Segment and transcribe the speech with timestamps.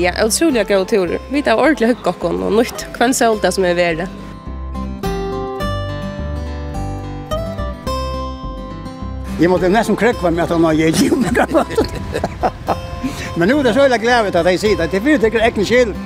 [0.00, 1.18] Ja, utrolig god tur.
[1.28, 4.06] Vi tar ordentlig hygge okken og nytt hvem sol det som er verre.
[9.40, 11.36] Jeg måtte nesten krøkva med at han har gitt jo med
[13.36, 14.88] Men nu er det så veldig glævet at jeg sier det.
[14.92, 15.96] det blir ikke ekkert skilt.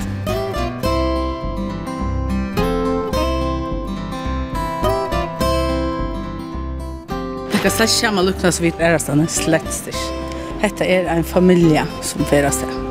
[7.62, 10.03] Det slett kommer lukna så vidt ærastanet slett styrt.
[10.62, 12.83] Hetta er en familie som ferast seg.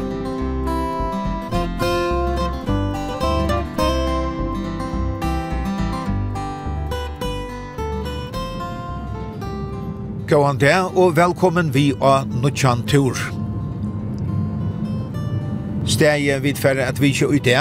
[10.33, 13.13] Gåan det, og velkommen vi av Nutsjan Tur.
[15.85, 17.59] Steget vid færre at vi ikke ut det,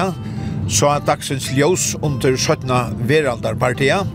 [0.73, 2.73] så er dagsens ljøs under 17.
[3.11, 4.09] veraldarpartiet,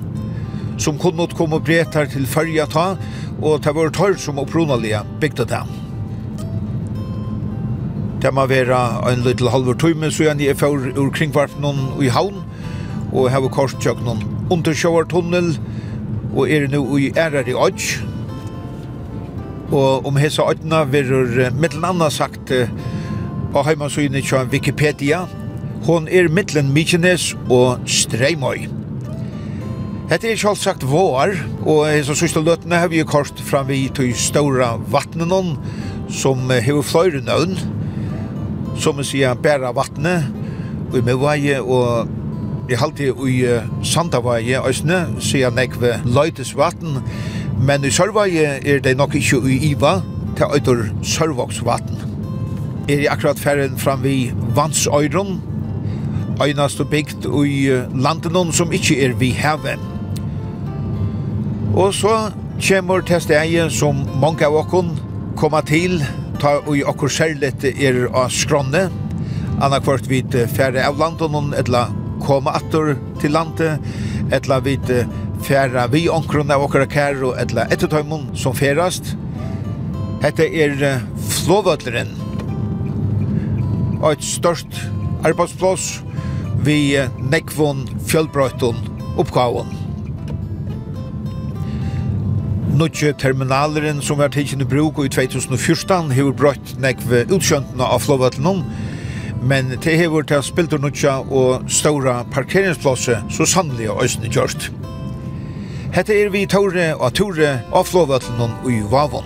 [0.81, 2.87] som kunne utkomme bretar til fyrja ta,
[3.43, 5.61] og det var tørr som opprunalige bygde det.
[8.25, 8.81] Det må være
[9.13, 12.41] en liten halvår tøyme, så jeg er for ur kringvarpen i havn,
[13.13, 15.59] og har korskjøkken under sjøvartunnel,
[16.33, 17.99] og er nå i ærer i odds,
[19.71, 22.51] Og om hesa øyna verur mittlen anna sagt
[23.53, 25.25] på heimasynet til Wikipedia.
[25.83, 28.67] Hon er mittlen Mykines og Streimøy.
[30.07, 31.33] Hette er sjálfsagt vår,
[31.67, 35.57] og hesa sista løtene har vi kort fram vi til ståra vattnen
[36.09, 37.57] som hever fløyre nøvn,
[38.79, 40.29] som sier bæra vattnet,
[40.93, 42.07] og med veie og
[42.71, 43.35] i halte i
[43.83, 47.01] Sandavaie, Øsne, sier nekve løytes vatten,
[47.61, 50.01] Men i Sørvøy er det nok ikke i Iva,
[50.37, 51.97] til øyder Sørvågsvatten.
[52.89, 55.41] Er i akkurat ferden fram vi Vansøyron,
[56.43, 59.79] øynast og bygd i landen som ikke er vi havet.
[61.75, 62.31] Og så
[62.67, 64.93] kommer til stedet som mange av okken
[65.37, 66.01] kommer til,
[66.41, 68.87] ta og i okker særligt er av skrånne,
[69.61, 71.87] annakvart vid færre av landen, etla
[72.21, 73.81] komme atter til landet,
[74.33, 74.89] etla vid
[75.47, 79.13] færa vi omkron av okkara kær og etla ettertøymon som færast.
[80.23, 80.73] Hette er
[81.31, 82.09] flåvøtleren.
[84.01, 84.81] Og et størst
[85.25, 86.01] arbeidsplås
[86.65, 86.97] vi
[87.31, 88.81] nekvån fjellbrøyton
[89.17, 89.71] oppgavon.
[92.77, 98.61] Nutje terminaleren som var tidsin i bruk i 2014 hefur brøyt nekv utsjöntna av Flåvøtlenon,
[99.47, 104.69] men det hefur til spiltur nutja og ståra parkeringsplåse så sannlig og òsne gjørst.
[105.97, 109.25] Hette er vi Tore og Tore av Flåvøtlen og i Vavon.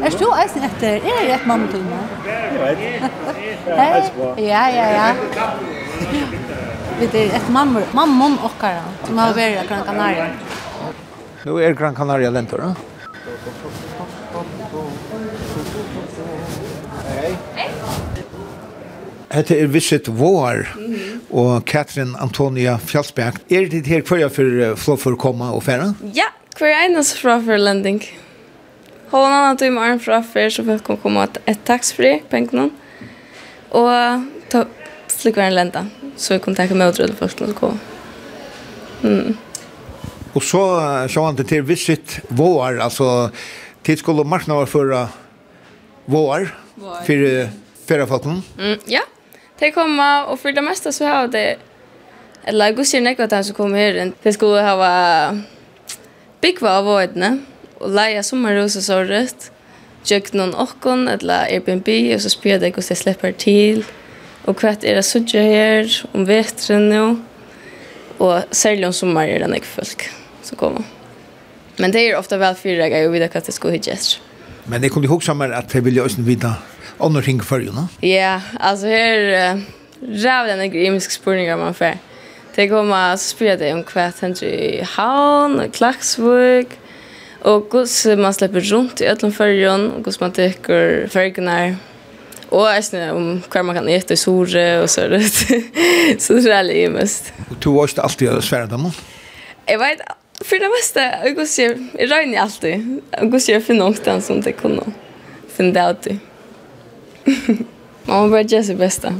[0.00, 0.96] Er du eisen etter?
[0.96, 2.24] Er det rett mamma til meg?
[3.82, 4.00] Hei?
[4.46, 5.12] Ja, ja, ja.
[7.02, 10.30] Det er et mammor, mammon okkara, som har vært i Gran Canaria.
[11.44, 12.72] Nå er Gran Canaria lentor, da?
[19.30, 20.64] Hette er Visit Vår
[21.30, 23.36] og Katrin Antonia Fjallsberg.
[23.46, 25.92] Er det her kvar jeg for flå for å komme og fære?
[26.16, 28.00] Ja, hver er fra for landing.
[29.12, 32.72] Hold en annen time arm fra for så folk kan komme et taxfri pengene.
[33.70, 34.64] Og ta
[35.14, 35.84] flykkværen lenda,
[36.18, 37.78] så vi kan tenke med å folk til å komme.
[39.06, 39.38] Mm.
[40.34, 40.64] Og så
[41.10, 43.30] sa han til Visit Vår, altså
[43.86, 44.90] tidskolen for
[46.10, 46.50] Vår,
[47.06, 47.30] for
[47.86, 48.42] ferrafatten.
[48.58, 49.06] Mm, ja.
[49.60, 51.44] De kommer, og for det meste så har de,
[52.48, 54.90] eller jeg sier nekva at de som kommer her, de skulle ha
[56.40, 57.32] byggva av vårdene,
[57.80, 59.50] og leia sommerhus og så rett.
[60.08, 63.82] gjøk noen okkon, eller Airbnb, og så spyr de hvordan de slipper til,
[64.48, 67.04] og hva er det sudja her, om vetren nå,
[68.20, 70.06] og særlig om sommer er det nekva folk
[70.42, 70.88] som kommer.
[71.80, 74.20] Men det er ofta vel fyra jeg og vi vet hva det skulle hygge etter.
[74.68, 76.50] Men jeg kunne huske meg at jeg ville også vite
[77.02, 77.72] andre ting for jo,
[78.02, 79.60] Ja, altså her uh,
[80.00, 81.98] rævlig en grimisk spurningar man fer.
[82.56, 86.76] Det kommer så spyrer det om hva hender i Havn og Klaksvøk,
[87.40, 91.78] og hvordan man slipper rundt i ødelen førjen, og hvordan man tykker førjene
[92.50, 95.36] Og jeg snakker om hva man kan gjette i sore og så rett.
[96.22, 97.30] så det er veldig mest.
[97.46, 98.88] Og du har ikke alltid svært dem?
[99.68, 100.02] Jeg vet,
[100.42, 102.88] for det meste, jeg går ikke, jeg regner alltid.
[103.14, 104.88] Jeg går ikke å finne noen som det kunne
[105.54, 106.29] finne det alltid.
[108.06, 109.12] man må bare gjøre sitt beste.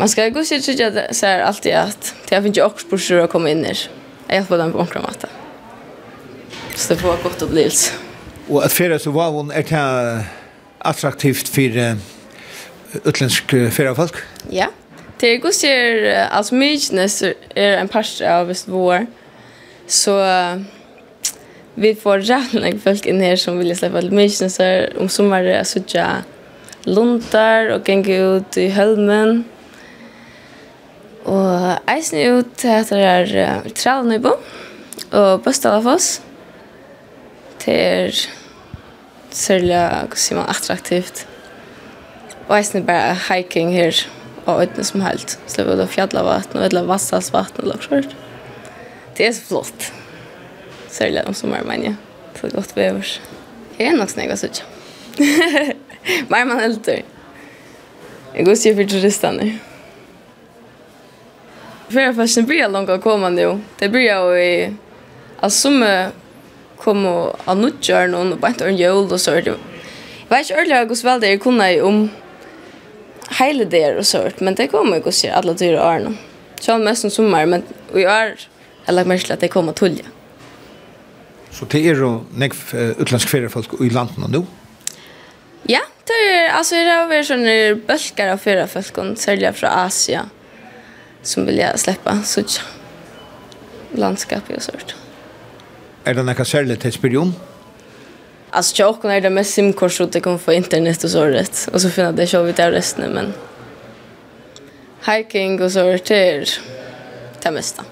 [0.00, 3.24] Man skal gå sitt sig at så här alltid at det er ikke også brorsor
[3.24, 3.88] å komme inn her.
[4.28, 5.28] Jeg hjelper dem på omkring matta.
[6.74, 7.92] Så det får være godt opplevelse.
[8.48, 10.26] Og at färja så var hun er det
[10.80, 11.96] attraktivt for uh,
[13.04, 14.26] utländsk färjafolk?
[14.52, 14.66] Ja.
[15.20, 17.22] Det er godt ser alltså Mykonos
[17.56, 19.06] er en parst av vår.
[19.86, 20.79] Så Uh,
[21.80, 26.24] vi får rätt folk in här som vill släppa lite Så om sommaren så sitta
[26.82, 29.44] luntar och gänga ut i hölmen.
[31.24, 33.32] Och eisen ut at det er
[33.64, 34.32] uh, Trallnöjbo
[35.12, 36.22] og Bøstalafoss.
[37.64, 38.28] Det er
[39.30, 41.26] særlig vad man, attraktivt.
[42.48, 44.06] Og eisen är bare hiking her
[44.46, 45.38] og øyne som helst.
[45.46, 48.16] Släppa ut av fjällavatten og ötla vassasvatten och lagt
[49.16, 49.92] Det er så flott
[50.90, 51.94] særlig om sommeren, men ja,
[52.34, 53.16] så det er godt vevers.
[53.78, 54.60] Jeg er nok snakket sånn.
[56.30, 57.02] Mer man helter.
[58.34, 59.50] Jeg går sikkert for turistene.
[61.90, 63.54] Fyrir fashion blir langt å komme nå.
[63.80, 64.52] Det blir jo i...
[65.40, 65.82] Altså, som
[66.80, 69.48] kom av annutjør noen, og bare ikke en jøl og sånt.
[69.50, 72.00] Jeg vet ikke ordentlig hvordan vel det er kunne om
[73.40, 76.14] hele det og sånt, men det kommer ikke å si alle dyre årene.
[76.60, 77.64] Selv mest som sommer, men
[77.94, 78.36] vi år har
[78.86, 80.19] jeg lagt merke til at det kommer tullet.
[81.60, 82.56] Så det er jo nekv
[83.04, 84.40] utlandsk feriefolk i landet nå?
[85.68, 90.24] Ja, det er, altså, det har vært sånne bølger av feriefolk, særlig fra Asia,
[91.22, 92.46] som vil jeg slippe, så
[93.92, 94.96] i og sånt.
[96.06, 97.36] Er det nekka særlig til spyrjon?
[98.52, 101.68] Alltså jag och det mest simkort så det kommer få internet och så rätt.
[101.72, 103.32] Och så finner det kör vi det resten men
[105.06, 106.48] hiking och så det är
[107.42, 107.84] det mesta.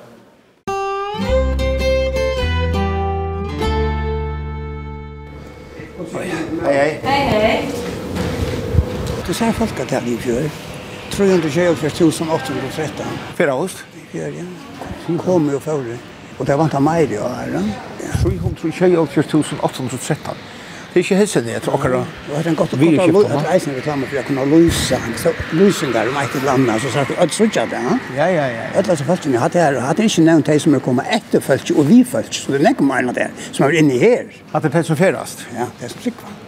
[6.78, 7.00] hei.
[7.02, 7.66] Hei, hei.
[9.26, 10.48] Du sier folk at det er i fjør.
[11.12, 13.04] 324.813.
[13.38, 13.84] Fyra ost?
[14.12, 14.44] Fjör, ja.
[15.06, 15.82] Som kom jo før.
[16.38, 17.62] Og det vant av meg i år.
[18.22, 20.36] 324.813.
[20.88, 21.90] Det er ikke helsen det, tror jeg.
[22.26, 23.28] Det er en godt å komme og løse.
[23.28, 24.96] Det er eisen reklame for jeg kunne lyse.
[25.10, 25.30] løse.
[25.58, 28.64] Løsinger om et eller annet, så sagt jeg, «Ødt sutja det, ja?» Ja, ja, ja.
[28.80, 31.40] Ødt så følte jeg hadde her, og hadde ikke nevnt de som er kommet etter
[31.44, 34.22] følte, og vi følte, så det er nekker meg enn det, som er inne her.
[34.54, 35.38] At det er som ferast?
[35.52, 36.47] Ja, det er som sikkert.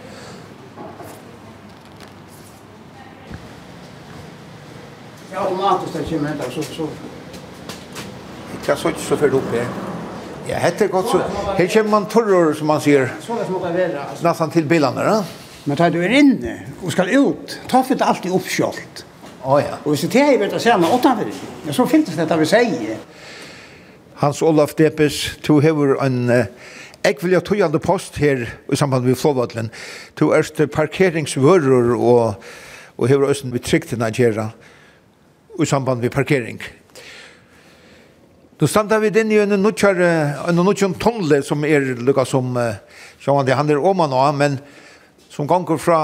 [5.51, 6.87] automatiskt det kommer inte så så.
[8.51, 9.65] Det kan så inte så för uppe.
[10.47, 11.21] Ja, hette gott så.
[11.57, 13.13] Här kommer man torror som man ser.
[13.21, 13.91] Så det smakar väl.
[14.21, 15.23] Nästan till bilarna, va?
[15.63, 17.59] Men tar du är inne och ska ut.
[17.67, 19.03] Ta för det alltid uppskjort.
[19.43, 19.77] Ja ja.
[19.83, 21.27] Och så det är vet att säga man åtta för.
[21.63, 22.97] Men så finns det vi säger.
[24.15, 26.45] Hans Olaf Depes to hever en
[27.03, 29.71] Ek vil ha tøyande post her i samband med Flåvatlen.
[30.19, 32.35] Du erste parkeringsvører og,
[32.97, 34.51] og hever også vi trygt til Nigeria
[35.59, 36.61] i samband med parkering.
[38.57, 39.95] Då standa vi den i en nutjar,
[40.49, 42.53] en nutjar tunnel som er lukka som,
[43.19, 44.59] sjåan det, han er oman av, men
[45.29, 46.01] som ganger fra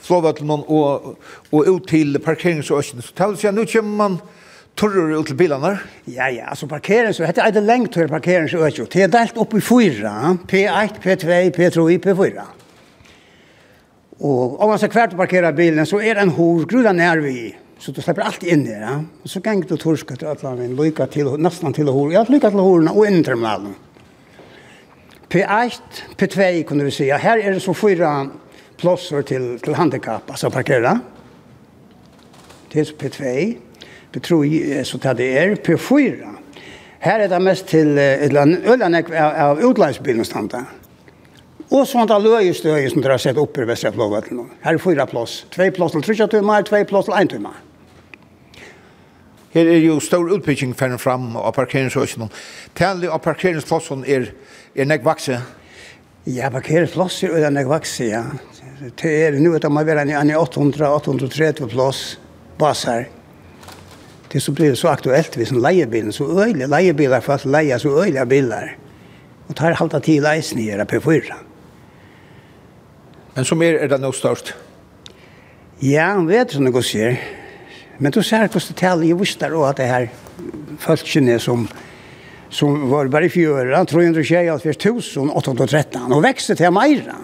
[0.00, 1.18] flåvatlen og,
[1.52, 3.02] og ut til parkeringsøsjen.
[3.04, 4.16] Så tar vi seg, nu kommer man
[4.72, 5.74] Torrur ut til bilarna?
[6.08, 8.88] Ja, ja, altså parkering, så heter det lengt til parkering så økje.
[8.88, 12.46] Det er delt opp i fyra, P1, P2, P3, P4.
[14.22, 17.52] Og om man ska hvert parkera bilen, så er det en hår gruda nær vi
[17.82, 18.80] Så du släpper allt in där.
[18.80, 19.04] Ja?
[19.22, 22.12] Och så gäng du torska till alla min lycka till nästan till hår.
[22.12, 23.74] Jag lycka till horna och in till malen.
[25.28, 25.72] P1,
[26.16, 27.16] P2 kunde vi säga.
[27.16, 28.28] Här är det så fyra
[28.76, 31.00] plåsor till, till handikapp, alltså parkera.
[32.72, 33.56] Det är P2.
[34.12, 36.34] P3 är så tar det är P4.
[36.98, 40.64] Här är det mest till Öland av utlandsbilen standa.
[41.68, 44.50] Och sånt där löjestö som drar sett upp i Västra Blåvatten.
[44.60, 45.46] Här är fyra plås.
[45.50, 47.52] Två plås till 3 timmar, två plås till 1 timmar.
[49.52, 52.30] Her er jo stor utbygging fram fram av parkeringshøsene.
[52.74, 54.30] Tallet av parkeringsplassen er,
[54.74, 55.36] er nek vakse?
[56.24, 58.22] Ja, parkeringsplasser er nek vakse, ja.
[58.80, 62.00] Det er nu at man være en 800-830 plass
[62.58, 63.04] basar.
[64.32, 67.78] Det så blir det så aktuelt hvis en leiebil, så øyelig leiebil er fast leie
[67.78, 68.72] så øyelig biler.
[69.50, 71.42] Og tar halta tid leisen i her på fyra.
[73.34, 74.54] Men som er, er det noe størst?
[75.82, 77.41] Ja, vet du som det går.
[78.02, 80.10] Men då ser jag tal i visste då att det här
[80.78, 81.68] fölkene som
[82.48, 87.14] som var bara i fjöra, 324 1813 och växte till Majra.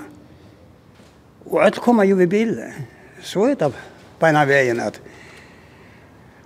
[1.45, 2.73] Och allt kommer ju vid bilden.
[3.23, 3.73] Så är det
[4.19, 5.01] på ena vägen att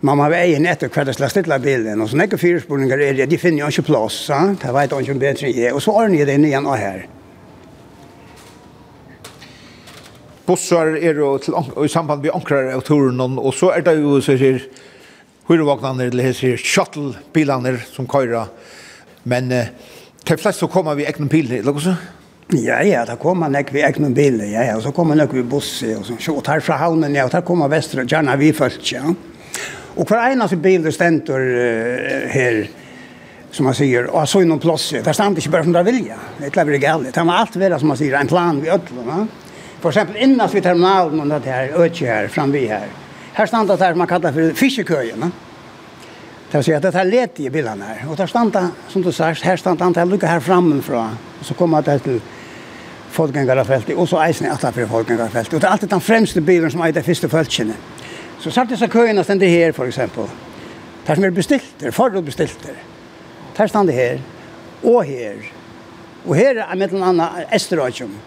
[0.00, 3.26] man har vägen etter hver det slags stilla bilen, og så nekker fyrspurningar er det,
[3.30, 4.26] de finner jo ikke plass,
[4.62, 7.04] det vet han ikke bedre enn jeg, og så ordner jeg det igjen av her.
[7.04, 7.21] Mm.
[10.52, 14.18] bussar er jo til, i samband med ankrar av turen, og så er det jo
[14.20, 14.62] så sier
[15.48, 18.50] hyrvagnene, eller sier shuttle-bilane som køyrer.
[19.28, 19.72] Men eh,
[20.28, 21.96] flest så kommer vi egnom bilen, eller hva så?
[22.52, 25.42] Ja, ja, da kommer man vi ved egnom ja, ja, og så kommer man vi
[25.42, 28.92] buss, og, så, og tar fra havnen, ja, og der kommer vestre, gjerne vi først,
[28.92, 29.02] ja.
[29.96, 32.66] Og hver eneste bil det stender uh, her,
[33.52, 36.16] som man säger och så inom plats där stannar inte bara från där vilja.
[36.38, 37.14] Det är väl galet.
[37.14, 39.26] Det har allt väl som man säger en plan vid ödlorna.
[39.82, 42.86] For exempel innan vi terminalen och det här her, fram vi här.
[43.32, 45.30] Här standa det her man kallar för fiskekøyene.
[46.50, 48.10] Det vill säga at det här let i bilarna här.
[48.10, 51.18] Och där stannar, som du sa, här stannar til lukka her framifrån.
[51.40, 52.20] Och så kommer det til
[53.10, 55.54] folkgängarfältet och så eisen att för folkgängarfältet.
[55.54, 57.74] Og det är alltid den främste bilen som är det första fältchen.
[58.38, 60.24] Så satt disse köerna ständer här för exempel.
[61.06, 62.74] Där som är bestilter, förutbestilter.
[63.56, 64.20] Där stannar det här
[64.82, 65.52] och här.
[66.26, 68.18] Och här är mellan andra Esteröjum.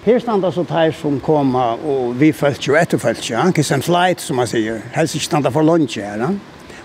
[0.00, 3.82] Her standa så tær som koma og vi følt jo etter følt jo, ikke en
[3.84, 6.22] flight som man sier, helst ikke standa for lunch her.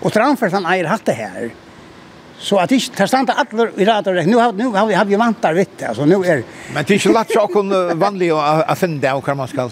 [0.02, 1.46] Og Tranfors han eier hatt det her.
[2.36, 4.94] Så at ikke, tar standa alle i rad og och nu har nu har vi
[4.94, 6.42] har vi vant der vitt altså nu er...
[6.74, 8.36] Men det er ikke lagt så kon vanlig å,
[8.68, 9.70] å finne det, hva man ska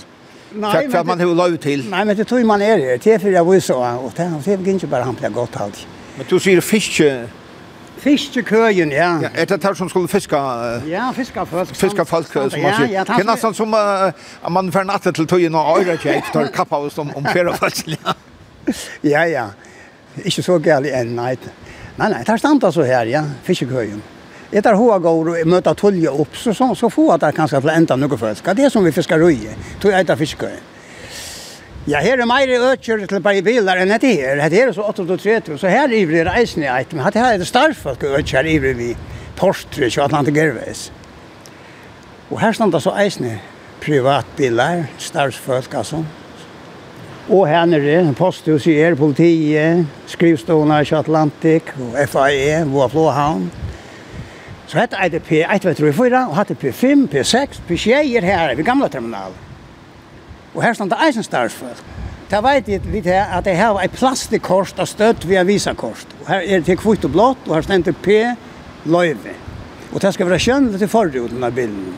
[0.55, 1.91] Nej, för man har lov till.
[1.91, 3.05] Nej, men det tror man är det.
[3.05, 5.57] Det är för jag vill så och det har det inte bara han på gott
[5.57, 5.87] allt.
[6.17, 7.29] Men du ser fiske
[8.05, 9.19] Fiskekøyen, ja.
[9.23, 9.29] ja.
[9.35, 10.37] Er det der som skulle fiska?
[10.37, 11.69] Uh, ja, fiska folk.
[11.69, 12.61] Fiska som man sier.
[12.61, 16.29] Ja, ja, det er nesten som uh, man får natt til tøyen og øyre kjeit,
[16.33, 17.81] tar kappa oss om, om fjerde folk.
[17.89, 18.15] Ja.
[19.03, 19.47] ja, ja.
[20.21, 21.33] Ikke så gærlig enn, nei.
[21.97, 24.03] Nei, nei, det er standa så her, ja, fiskekøyen.
[24.53, 27.73] Etter hva går og møter tulje opp, så, så, så får jeg det kanskje til
[27.73, 28.53] enda noe folk.
[28.53, 30.74] Det er som vi fiskar røye, tog jeg etter fiskekøyen.
[31.85, 34.39] Ja, her er meire økjer til bare bilar enn dette her.
[34.41, 37.35] Dette her er så 830, så her ivrig er eisen i eit, men dette her
[37.35, 38.87] er det starfolk økjer ivrig vi
[39.37, 40.87] portre til Atlanta Gervais.
[42.31, 43.29] Og her standa så eisen
[43.85, 46.01] privatbilar, starfolk altså.
[47.29, 53.51] Og her nere, posthus i er, politiet, skrivstående i Atlantik, og FAE, Voa Flåhavn.
[54.73, 58.55] Så hette eit P1, vet du, i fyra, og hette P5, P6, P6 er her,
[58.57, 59.44] vi gamla terminalen.
[60.55, 61.83] Og her standa eisen starvsfolk.
[62.31, 66.15] Ta vet jeg litt her at jeg har et plastikkort av støtt via visakort.
[66.23, 68.17] Og her er det til kvitt og blått, og her stender P,
[68.89, 69.35] løyve.
[69.93, 71.95] Og det skal være kjønnelig til forruten av bilden.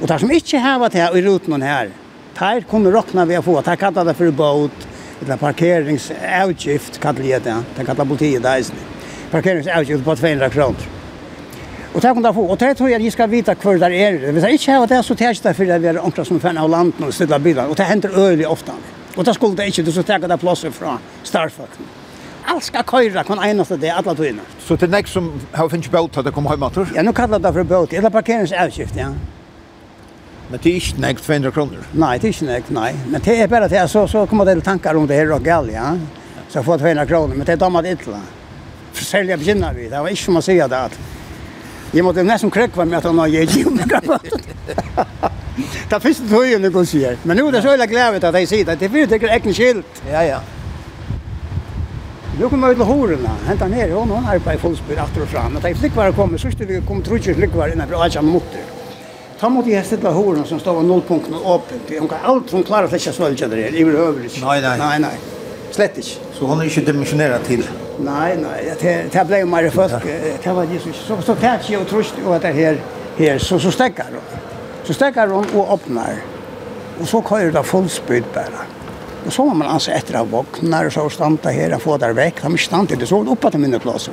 [0.00, 1.92] Og det som ikke har vært her i ruten her,
[2.38, 4.88] der kunne råkna vi å få, der kallet det for båt,
[5.22, 8.76] eller parkeringsavgift, kallar det, Det kallet politiet det eisen.
[9.30, 11.01] Parkeringsavgift på 200 kroner.
[11.92, 12.50] Och tack om det får.
[12.50, 14.12] Och det tror jag att jag ska vita kvar där är.
[14.12, 16.40] Det vill säga inte här och där så tärs det för det är onklar som
[16.40, 17.66] fan av landen och ställa bilar.
[17.66, 18.72] Och det händer öjligt ofta.
[19.16, 21.84] Och det skulle det inte du så ta det plats ifrån starfucken.
[22.44, 24.24] Allt ska köra kon enaste det alla två.
[24.58, 26.86] Så det nästa som har finns båt att komma hem åter.
[26.94, 27.92] Ja, nu kallar det för båt.
[27.92, 29.08] Eller parkeringsavgift, ja.
[30.48, 31.78] Men det är inte näkt 200 kronor.
[31.92, 32.94] Nej, det är inte näkt, nej.
[33.08, 35.70] Men det är bara det så så kommer det tankar om det här och gal,
[35.70, 35.98] ja.
[36.48, 38.20] Så får 200 kronor, men det är damat illa.
[38.92, 39.88] Försälja beginnar vi.
[39.88, 40.98] Det var inte som man säger det att
[41.92, 44.18] Jeg måtte nesten krekva med at han har gitt jo jordkrabba.
[45.52, 47.18] Det er første tøyen du kan si her.
[47.28, 48.78] Men nå er det så veldig glævet at jeg sier det.
[48.80, 50.00] Det er fyrir tekker ekken skilt.
[50.08, 50.38] Ja, ja.
[52.38, 55.58] Nu kommer vi til horena, henta ner, og noen arbeid fullspyr atter og fram.
[55.60, 58.64] At jeg flikkvar kommer, så skulle vi kom trutjer flikkvar innan fra Aja motor.
[59.36, 61.84] Ta mot i hestet av horena som stav av nullpunkten og åpen.
[61.98, 64.40] Hon kan alt, hon klarer slett ikke svølgja der, i vil høver ikke.
[64.46, 64.76] Nei, nei.
[64.80, 65.16] Nei, nei.
[65.76, 66.30] Slett ikke.
[66.38, 67.66] Så hon er ikke dimensionerad til
[68.02, 70.04] Nei, nei, det det jo mer folk.
[70.44, 72.76] Det var ju så så jeg og trust och det her,
[73.18, 74.20] her, så så stäcker då.
[74.84, 76.16] Så stäcker hon og öppnar.
[77.00, 78.66] Og så kører det fullspydd bare.
[79.26, 82.14] Og så må man anse etter av vaknar og så stanta her og få der
[82.16, 82.42] vekk.
[82.42, 84.10] De stanta det så oppe til minne plass.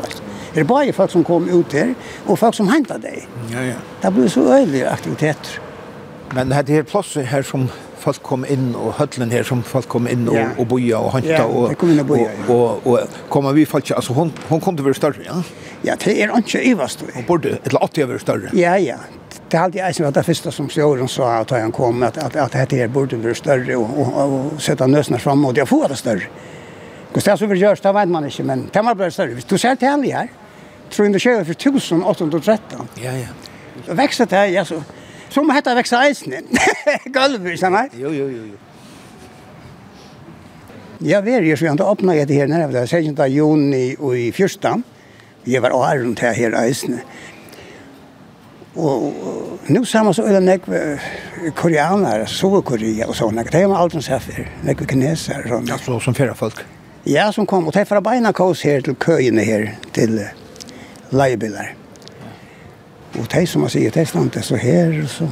[0.54, 1.96] Det var bare folk som kom ut her
[2.28, 3.26] og folk som hentet deg.
[3.54, 3.80] Ja ja.
[4.02, 5.60] Det blir så øyelige aktiviteter.
[6.34, 7.70] Men det här platsen her som
[8.00, 10.48] folk kom inn og hødlen her som folk kom inn og, ja.
[10.58, 13.92] og boja og hanta ja, og, kom inn og, boja, og, og, og, vi folk,
[13.96, 15.40] altså hon hon kom til å være større, ja?
[15.84, 17.06] Ja, det er ikke øverst.
[17.14, 18.50] Hun burde, eller at jeg var større?
[18.54, 18.98] Ja, ja.
[19.52, 22.36] Det hade jeg som var det første som stjorden sa at han kom att att
[22.36, 25.88] att det här borde bli större och och, og sätta nøsene fram och det får
[25.88, 26.28] det större.
[27.14, 29.34] det er så vil gjøres, det vet man inte men det må bli større.
[29.34, 30.28] Hvis Du ser til han här.
[30.92, 32.88] Tror det skjer för 1813.
[32.96, 33.28] Ja ja.
[33.94, 34.84] Växte det ja, så...
[35.30, 36.34] Så må hetta vekse eisen.
[37.16, 38.02] Gulvet, skjønner jeg.
[38.02, 38.58] Jo, jo, jo, jo.
[41.06, 43.16] Ja, vi er jo så da åpna jeg det her nere, det er 16.
[43.32, 44.84] juni og i fyrstan.
[45.48, 47.00] Jeg var året rundt her her eisene.
[48.76, 49.14] Og
[49.68, 50.68] nu saman så er det nek
[51.56, 53.46] koreanere, Sør-Korea og sånne.
[53.48, 54.52] Det har man aldri sett før.
[54.68, 55.72] nekve kineser og sånne.
[55.72, 56.66] Ja, så som fyrre folk.
[57.08, 57.68] Ja, som kom.
[57.68, 60.28] Og det er fra beina kås her til køyene her, til uh,
[61.12, 61.74] leiebiler.
[63.18, 65.30] Og de som man sier, de stande så her, og så.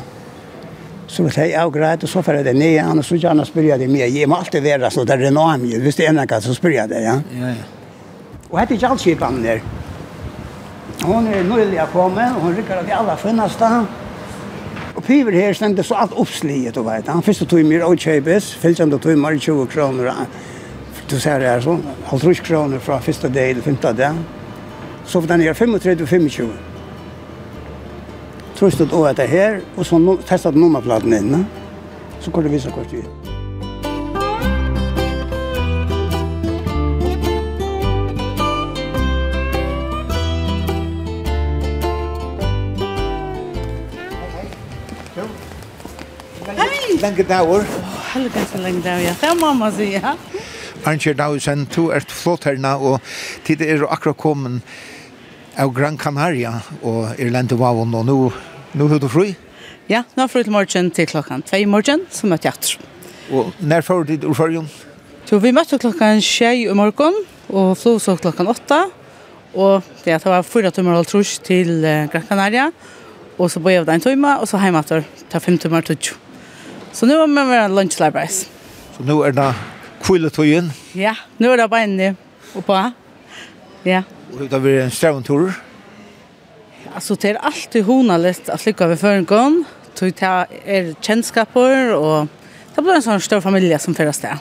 [1.07, 3.45] Så det er jo greit, og så får jeg det ned igjen, og så gjerne
[3.47, 4.09] spør jeg det mye.
[4.11, 5.79] Jeg må alltid være så der er noe mye.
[5.79, 7.15] Hvis det er noe, så spør jeg det, ja.
[7.37, 7.67] Ja, ja.
[8.49, 9.63] Og hette Jalskipan der.
[11.05, 13.71] Hon er nøylig å komme, og hun rykker av de aller finneste.
[14.97, 17.07] Og piver her stendte så alt oppsliget, du vet.
[17.07, 20.11] Han første tog mye og kjøpes, fylgjende tog mye 20 kroner.
[21.07, 24.17] Du ser det her sånn, halvtrus kroner fra første dag til femte dag.
[25.07, 26.66] Så for den er 35-25
[28.57, 31.43] trustet over det her, og så no, testet nummerplaten inne.
[32.19, 33.09] Så kunne det vise hvor det er.
[47.01, 47.63] Lange dager.
[48.13, 49.13] Helge så lenge dager, ja.
[49.21, 50.15] Det er mamma sier, ja.
[50.85, 53.01] Arncher Dausen, du er flott herna, og
[53.45, 54.63] tid er akkurat kommet
[55.57, 56.51] av Gran Canaria
[56.85, 58.17] og Irlande var og nå.
[58.77, 59.31] Nå er du fri?
[59.89, 62.91] Ja, nå er fri til morgen til klokken 2 i morgen, så møtte jeg etter.
[63.33, 64.67] Og når får du ditt ordførjen?
[65.27, 67.17] Så vi møtte klokken 6 i morgen,
[67.49, 68.83] og flo så klokken 8.
[69.57, 72.69] Og det var fyra timmar og trus til Gran Canaria.
[73.37, 75.07] Og så bøy av den timer, og så hjemme etter.
[75.31, 76.13] Det fem timmar og trus.
[76.93, 78.31] Så nu har vi med lunch break.
[78.97, 79.51] Så nu er det
[80.01, 80.71] kvile tøyen?
[80.95, 82.15] Ja, nu er det bare inne
[82.55, 82.93] og.
[83.87, 84.03] Ja.
[84.33, 85.53] Och det blir en strävan tur.
[86.93, 89.65] Alltså det är alltid honalist att lycka vid förgång.
[89.95, 92.27] Tog ta er känskaper och
[92.75, 94.37] det blir en sån stor familj som föras där.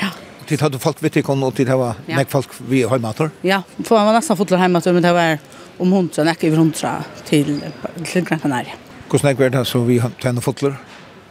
[0.00, 0.08] Ja.
[0.46, 2.16] Tid hade folk vet ikon og tid hadde ja.
[2.16, 3.30] nek folk vi hemmator.
[3.40, 5.38] Ja, får man nästan fotlar hemmator men det var
[5.78, 7.60] om hundra, nek över hundra till,
[8.04, 8.74] till Gran Canaria.
[9.10, 10.76] Hur er det så vi tände fotlar?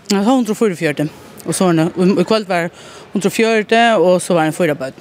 [0.08, 1.08] Ja, hundra fyra fjörde.
[1.46, 2.70] Och så var det, i kväll var
[3.14, 4.96] hundra fjörde och så var det en fyra pink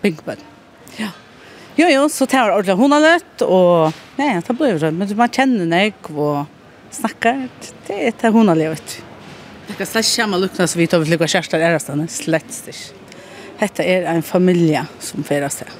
[0.00, 0.38] Pinkböd.
[0.96, 1.08] Ja.
[1.80, 5.30] Jo, jo, så tar ordentlig hun har løtt, og nei, det blir jo men man
[5.32, 6.42] kjenner nek og
[6.92, 7.46] snakker,
[7.86, 8.96] det er det hun har løtt.
[9.68, 11.78] Det kan slett komme lukna så vi tar til hva kjærester er
[12.10, 12.98] slett ikke.
[13.60, 15.70] Hette er en familie som fyrer seg.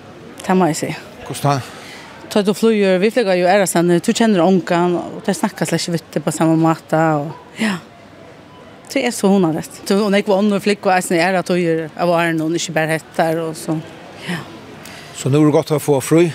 [0.40, 0.88] Det må jeg si.
[1.26, 1.76] Hvordan da?
[2.30, 5.82] Ta du flyger, vi flyger jo er stedene, du kjenner onkan, og det snakker slett
[5.82, 7.74] ikke vitt på samme måte, og ja.
[8.90, 9.82] Det er så hun har rett.
[9.90, 12.56] Hun er ikke vanlig flykker, og jeg er at hun gjør, jeg var her noen,
[12.56, 13.76] ikke bare heter, og så,
[14.28, 14.38] ja.
[15.22, 16.32] Så nu är det gott att få fri?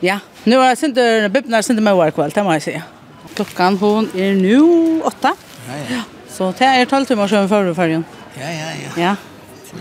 [0.00, 2.82] Ja, nu har jag synder, bibnar synder med vår kväll, det må jag säga.
[3.34, 4.60] Klockan hon är nu
[5.02, 5.34] åtta.
[5.68, 6.02] Ja, ja.
[6.28, 8.04] Så det är tolv timmar sedan förra färgen.
[8.34, 9.02] Ja, ja, ja.
[9.02, 9.16] Ja.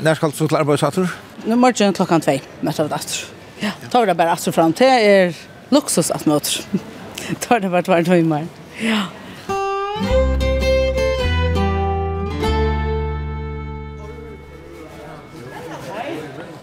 [0.01, 1.08] När ska du så till arbetsattor?
[1.45, 3.27] Nu morgon klockan två, möter vi attor.
[3.60, 4.73] Ja, tar det bara attor fram.
[4.77, 5.36] Det är
[5.69, 6.62] luxus att möter.
[7.39, 8.47] tar det bara två timmar.
[8.79, 9.01] Ja.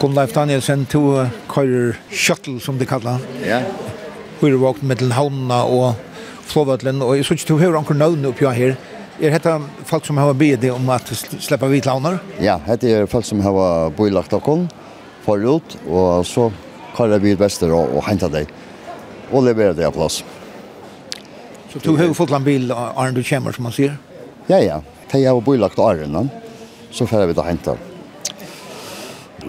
[0.03, 1.01] Gunn Leif Danielsen to
[1.47, 3.23] kører shuttle som de kallar.
[3.47, 3.61] Ja.
[4.41, 5.93] Hvor vakt mellom havnene og
[6.51, 8.75] flåvøtlen, og jeg synes du hører anker navn oppi her.
[9.23, 9.53] Er dette
[9.87, 12.19] folk som har bedt om at slippe vidt launer?
[12.43, 14.67] Ja, dette er folk som har bøylagt okken
[15.23, 16.49] forut og så
[16.97, 18.51] kører vi vester og, og henter deg
[19.31, 20.25] og leverer deg av plass.
[21.71, 23.95] Så du har fått en bil Arne du kommer som man sier?
[24.51, 24.83] Ja, ja.
[25.15, 26.27] De har bøylagt Arne,
[26.91, 27.92] så får vi det henter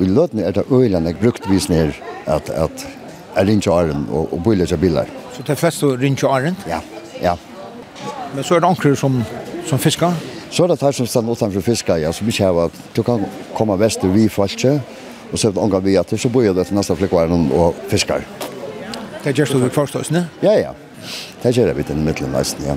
[0.02, 1.94] i løtene er det øyene jeg brukt vis ned
[2.26, 2.86] at, at
[3.36, 5.10] er ringe åren og, og bøyler seg biler.
[5.34, 6.58] Så det er flest å ringe åren?
[6.70, 6.80] Ja,
[7.22, 7.36] ja.
[8.34, 9.22] Men så er det anker som,
[9.70, 10.14] som fisker?
[10.54, 13.26] Så er det her som stand utenfor fisker, ja, som ikke har at du kan
[13.58, 14.76] komme vest og vi falske,
[15.32, 18.26] og så er det anker vi etter, så bøyer det til neste flikkvaren og fisker.
[19.24, 20.28] Det gjør du i kvarstøysene?
[20.44, 20.74] Ja, ja.
[21.42, 22.76] Det gjør jeg vidt i midtelen nesten, ja.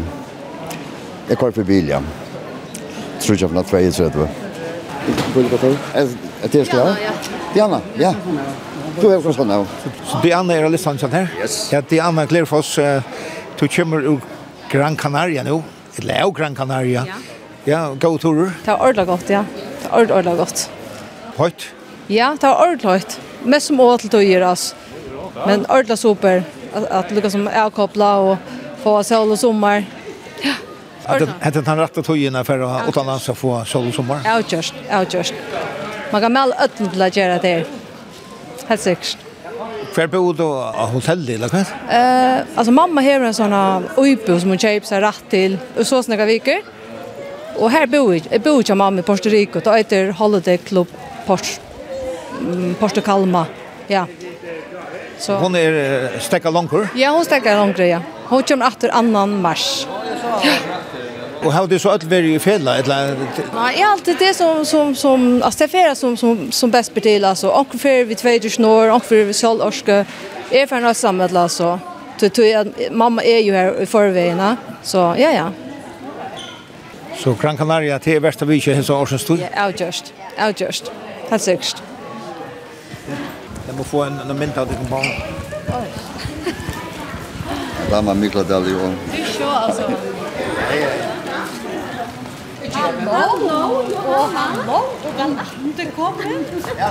[1.29, 2.00] Jeg kvar for bil, ja.
[3.20, 4.29] Tror ikke jeg for natt 32.
[5.35, 6.16] Hvor er det
[6.53, 6.97] Det är det.
[7.55, 8.15] Diana, ja.
[9.01, 9.67] Du är från Skåne.
[10.07, 11.29] Så Diana är sånn her.
[11.41, 11.73] Yes.
[11.73, 12.79] Ja, Diana är klar oss.
[13.59, 14.21] Du kommer ur
[14.71, 15.63] Gran Canaria nu.
[15.97, 17.05] Eller ur Gran Canaria.
[17.07, 17.15] Ja,
[17.69, 18.51] Ja, gå tur.
[18.65, 19.45] Det är ordentlig godt, ja.
[19.83, 20.71] Det är ordentlig godt.
[21.37, 21.67] Høyt?
[22.07, 23.21] Ja, det är ordentlig höjt.
[23.43, 24.75] Mest som åt å gjøre oss.
[25.47, 26.45] Men ordentlig super.
[26.91, 28.39] At lyckas som är koppla och
[28.83, 29.85] få sol og sommer.
[30.43, 30.55] Ja.
[31.41, 34.21] Hette han rätt att tog in for å åt annars få sol och sommar?
[34.25, 34.75] Ja, just.
[34.91, 35.35] Ja, just.
[36.12, 37.55] Man kan melde ødelen til å gjøre det.
[38.69, 39.25] Helt sikkert.
[39.97, 41.62] Hver bor du av hotellet, eller hva?
[41.88, 43.55] Eh, altså, mamma har en sånn
[43.97, 46.66] uibu som hun kjøper seg rett til, og så snakker viker.
[47.57, 50.92] Og her bor jeg, jeg bor ikke mamma i Porto Rico, da heter Holiday Club
[51.27, 51.57] Porto,
[52.81, 53.47] Porto Calma,
[53.88, 54.05] ja.
[55.19, 55.37] Så.
[55.37, 56.88] Hon är er, stekka långkur?
[56.95, 58.01] Ja, hon stäcka långkur, ja.
[58.29, 59.87] Hon kommer efter annan mars.
[60.45, 60.53] Ja.
[61.44, 63.16] Och hur det så att vara i fel eller
[63.55, 67.25] Nej, är alltid det som som som alltså det astefera som som som bäst bedel
[67.25, 70.05] alltså och för vi två ju snor och för vi skall orska
[70.51, 71.81] är för något samlat alltså.
[72.20, 75.51] Du tror jag mamma är ju här i förvägen så ja ja.
[77.16, 79.46] Så Gran Canaria till värsta vi kör så års stund.
[79.57, 80.14] Ja, outjust.
[80.46, 80.92] Outjust.
[81.31, 81.83] Helt sikkert.
[83.66, 85.05] Jeg må få en en mynd av det kan bara.
[87.90, 88.94] Lama Mikladalio.
[89.16, 89.83] Du kör alltså.
[89.83, 91.06] Ja ja.
[92.87, 96.25] Hallå, og hallå, og galante kommer.
[96.79, 96.90] Ja.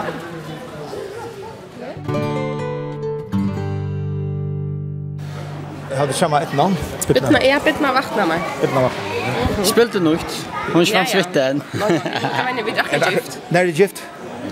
[5.96, 6.76] Hade samma ett namn.
[7.08, 8.40] Bitna är bitna vattna mig.
[8.62, 9.66] Bitna vattna.
[9.66, 10.48] Spilte nucht.
[10.74, 11.62] Hon svitte en.
[11.74, 13.40] Jag menar vi drack gift.
[13.50, 14.04] Nej, det gift.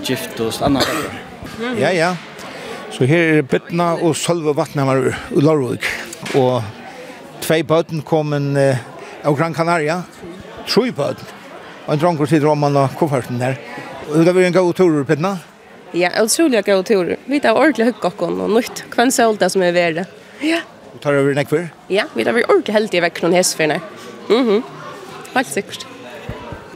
[0.03, 0.81] Gift och stanna.
[1.79, 2.15] Ja, ja.
[2.91, 4.97] Så her er Bitna og Sølve Vatnhamar
[5.31, 5.85] i Lorvik.
[6.35, 6.63] Og
[7.41, 10.03] tvei bøten kom en av Gran Canaria
[10.67, 11.09] Troi på.
[11.83, 13.57] Og en dronker sitter om man og kofferten der.
[14.09, 15.37] Og det var en god tur, Pinna?
[15.93, 17.15] Ja, utrolig god tur.
[17.29, 18.83] Vi tar ordentlig høyt gokken og nytt.
[18.95, 20.05] Hvem ser det som er verre?
[20.41, 20.61] Ja.
[20.93, 21.67] Og tar over nekk før?
[21.93, 23.81] Ja, vi tar ordentlig heldig vekk noen hestfyrne.
[24.29, 24.63] Mhm.
[24.63, 24.81] Mm
[25.33, 25.85] Helt sikkert.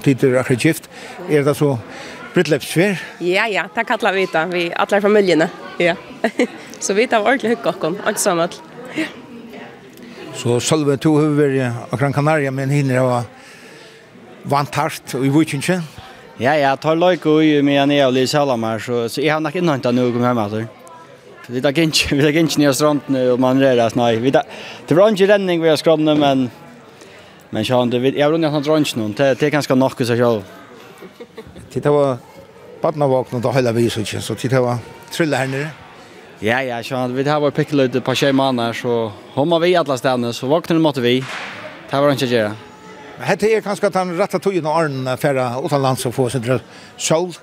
[0.01, 0.87] Tider akkurat skift.
[1.29, 1.75] Er det så
[2.33, 2.97] brittløpsfyr?
[3.21, 3.67] Ja, ja.
[3.75, 4.45] Det kallar vi det.
[4.49, 5.49] Vi atler familiene.
[5.77, 5.93] Ja.
[6.79, 7.99] så vi tar ordentlig høyt gokken.
[8.05, 8.49] Alt sammen.
[8.97, 9.05] Ja.
[10.33, 13.36] Så Salve, to har vært akkurat Kanaria, men hinner av
[14.49, 15.85] vant hardt i vikingen?
[16.37, 19.41] Ja, ja, tar løyk og i med ned og Lise Salamar, så, så jeg har
[19.43, 20.67] nok ikke nødt til noe å komme hjemme etter.
[21.47, 24.17] Vi tar ikke, vi tar ikke nye strandene og man rører oss, nei.
[24.19, 24.47] Vi tar,
[24.87, 26.47] det var ikke renning har skromne, men,
[27.55, 29.07] men så han det, jag har han drunch nu.
[29.13, 30.43] det, det er ganske nok i seg selv.
[31.73, 32.17] Det var
[32.81, 34.77] badnavåknet då hele vi så så det var
[35.11, 35.69] trilla här nere.
[36.39, 39.75] Ja, ja, så han vi har vært pikkeløyde på tjej måneder, så hun var vi
[39.75, 41.23] alla alle så vaknar måtte vi.
[41.89, 42.66] Det var inte å gjøre.
[43.25, 46.45] Hette er kanskje at han rattet tog inn og Arne færre utenlands og få sin
[46.97, 47.33] sol.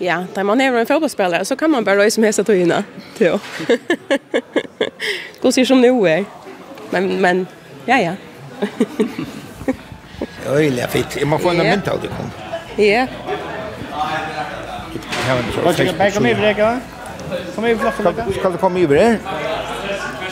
[0.00, 2.82] Ja, da man er en fotbollsspelare så kan man bara röja som hästa tog innan.
[5.42, 6.24] Gå sig som nu är.
[6.90, 7.46] Men, men,
[7.86, 8.12] ja, ja.
[10.46, 11.16] Öjliga fint.
[11.16, 12.84] Jag må få en mynd av det.
[12.84, 13.06] Ja.
[16.14, 16.54] Kom över dig,
[17.54, 17.92] Kom över,
[18.38, 19.18] Skal du komma över dig?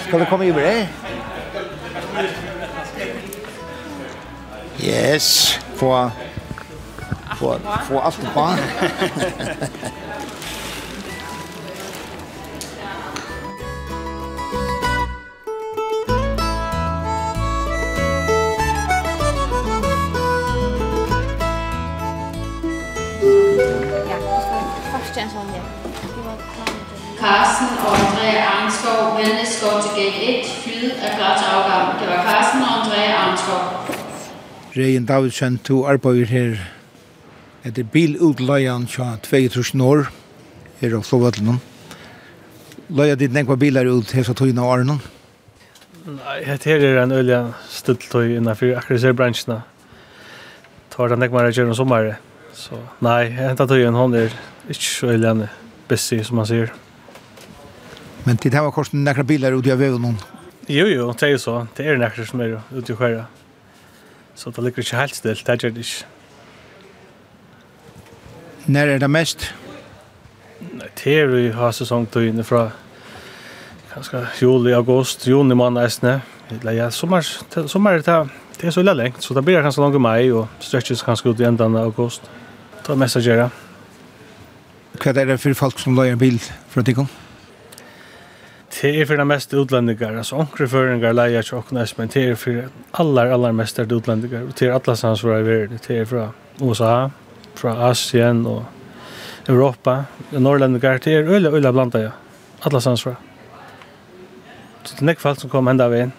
[0.06, 0.88] Skal du komma över dig?
[4.82, 6.10] Yes, få
[7.36, 7.58] få
[7.88, 8.40] få alt på.
[27.20, 32.00] Carsten og Andrea Arnskov vendte skov til gate 1, flyet af Græts afgang.
[32.00, 33.83] Det var Carsten og Andrea Arnskov.
[34.74, 36.56] Regin Davidsen, to arbeider her
[37.64, 40.08] etter bilutleian fra 2000 år
[40.80, 41.60] her av Flåvatlen.
[42.90, 44.98] Løya ditt nekva bilar ut hesa tøyna og Arnon?
[46.04, 47.38] Nei, het her er en øyelig
[47.70, 49.60] stilltøy innenfor akkurat ser bransjene.
[50.90, 52.18] Tar den nekva regjeren om sommare.
[52.52, 54.34] Så nei, henta tøyen hon er
[54.66, 55.36] ikke så ølja
[55.88, 56.74] busy, som man sier.
[58.26, 60.18] Men til det var korsen nekra bilar ut i av vevunnen?
[60.66, 61.56] Jo, jo, det er jo så.
[61.76, 63.24] Det er nekra som er ute i skjæra.
[64.34, 66.06] Så det ligger ikke helt stilt, det gjør det ikke.
[68.66, 69.54] Når er det mest?
[70.60, 72.70] Nei, det er jo ha sesongtøyene fra
[73.92, 76.20] kanskje juli, august, juni måned eisne.
[76.64, 77.24] Ja, sommer,
[77.68, 78.16] sommer det,
[78.60, 81.30] det er så veldig lengt, så det blir kanskje langt i mai, og stretches kanskje
[81.30, 82.30] ut i enden av august.
[82.80, 83.50] Det er mest å gjøre.
[85.00, 86.40] Hva er det for folk som løyer bil
[86.72, 87.10] fra Tikkong?
[88.74, 92.34] Det er for det mest utlendingar, altså onkre føringar leia ikke okna men det er
[92.34, 92.64] for
[93.00, 96.08] allar, allar mest er utlendingar, og det er atlas hans fra i verden, det er
[96.10, 96.24] fra
[96.60, 97.08] USA,
[97.54, 98.64] fra Asien og
[99.48, 102.10] Europa, norrlendingar, det er øyla, øyla blanda, ja,
[102.64, 103.16] atlas hans for
[104.84, 106.12] Så det er nekfalt som kom enda veien.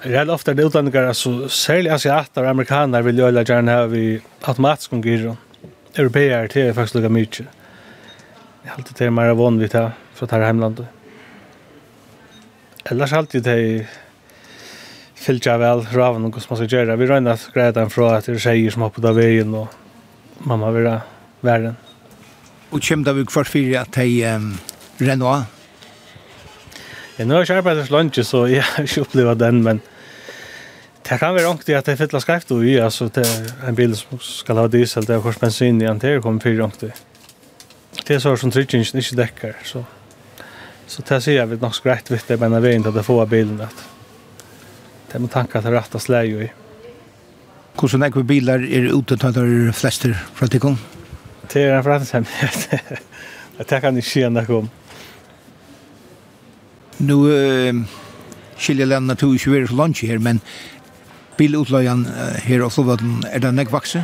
[0.00, 4.20] Rätt ofta det utlänningar, alltså særlig asiater og amerikaner vil jo alla gärna ha vi
[4.42, 5.36] automatisk omgivning.
[5.96, 7.46] Europeer, det er faktisk lukka mykje.
[8.62, 10.95] Jeg har alltid till er van vid her, fra det.
[12.90, 13.86] Ellers alltid det
[15.18, 16.98] fylgja vel raven og hvordan man skal gjøre.
[17.00, 19.54] Vi røyna at greia den fra at det er tjejer som har på da veien
[19.58, 19.72] og
[20.46, 21.00] mamma vil ha
[21.42, 21.74] verden.
[22.70, 24.52] Og kjem da vi kvart fyrir at de um,
[25.00, 25.44] renner av?
[27.16, 29.82] Ja, nå har jeg ikke arbeidet så langt, så jeg har ikke opplevd den, men
[31.06, 33.78] det kan være ångtig at det er fylla skreft og i, altså det er en
[33.78, 36.92] bil som skal ha diesel, det er kors bensin i, det er kommer fyrir ångtig.
[38.02, 39.86] Det er så som tryggingen ikke dekker, så...
[40.86, 43.02] Så det ser jag vet nog greit vitt det, men jag vet inte att det
[43.02, 43.84] får bilen att
[45.12, 46.52] det må tanka till rätta släge i.
[47.80, 50.78] Hur er näkva bilar är det utetagare flester från Tikon?
[51.52, 52.68] Det er en forretningshemmelighet.
[53.68, 54.70] det kan ikke ske när kom.
[56.96, 57.84] Nu uh,
[58.56, 60.40] skiljer länderna tog ikke vidare så långt her, men
[61.36, 62.06] bilutlöjan
[62.42, 64.02] her och Slovöten, er det näkva vaksen?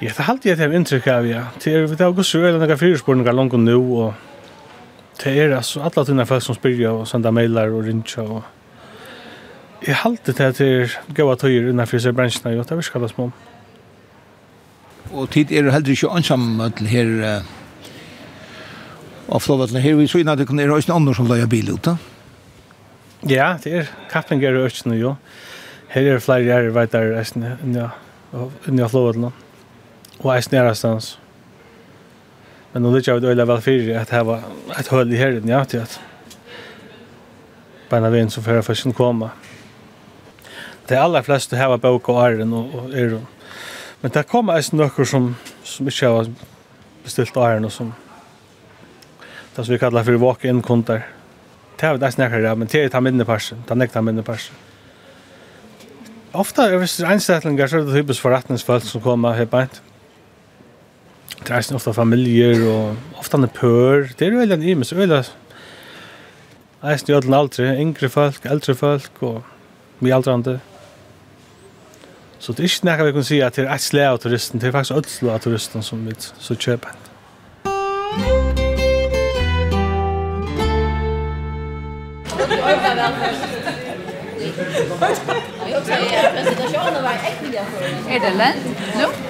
[0.00, 1.44] Ja, det er alltid et inntrykk av, ja.
[1.64, 4.14] Det er vi tar också eller noen fyrspårninger langt nå, og
[5.24, 8.42] det er altså alla tina folk som spyrir og senda mailar og rinja og
[9.86, 13.30] jeg halte det til gaua tøyer innanfor seg bransjene og det er virkelig små
[15.08, 17.42] og tid er heller ikke ansam til her
[19.28, 21.84] og flåvattene her vi så innan det kunne er høysen andre som løyer bil ut
[21.84, 21.96] da.
[23.28, 23.90] ja, det er.
[24.10, 25.14] Kappinger og økene jo
[25.92, 27.14] her er flere gjerri veitar
[27.64, 29.32] inni av flåvattene
[30.18, 31.16] og eisen er stans
[32.72, 34.40] Men nu lyckas jag väl för att ha
[34.78, 36.00] ett hål i herren, ja, till att
[37.88, 39.30] bara vem som för fashion komma.
[40.86, 43.20] Det är alla flesta här var bok och arren och är er.
[44.00, 46.26] Men det kommer alltså några som som inte har
[47.04, 47.92] beställt arren och som
[49.54, 51.06] det som vi kallar för walk-in kunder.
[51.76, 54.54] Det är nästan ja, men det är ta mindre parsen, ta nästa minne parsen.
[56.32, 59.82] Ofta är det anställningar så är det typiskt förrättningsfolk som kommer helt enkelt
[61.48, 64.10] det er ofta familjer og ofta en pør.
[64.18, 65.22] Det er jo veldig imes, veldig
[66.84, 69.38] eisen i ødelen aldri, yngre folk, eldre folk og
[70.04, 70.58] mye aldrande.
[72.38, 74.60] Så det er ikke nekka vi kan si at det er et slag av turisten,
[74.60, 76.92] det er faktisk et slag av turisten som vi så kjøper.
[88.08, 88.70] Er det lent?
[89.00, 89.27] No?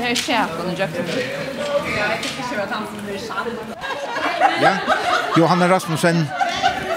[0.00, 0.78] Det här är käkon och.
[0.78, 2.68] Jag tycker att.
[4.62, 4.70] Ja,
[5.36, 6.24] Johanna Rasmussen.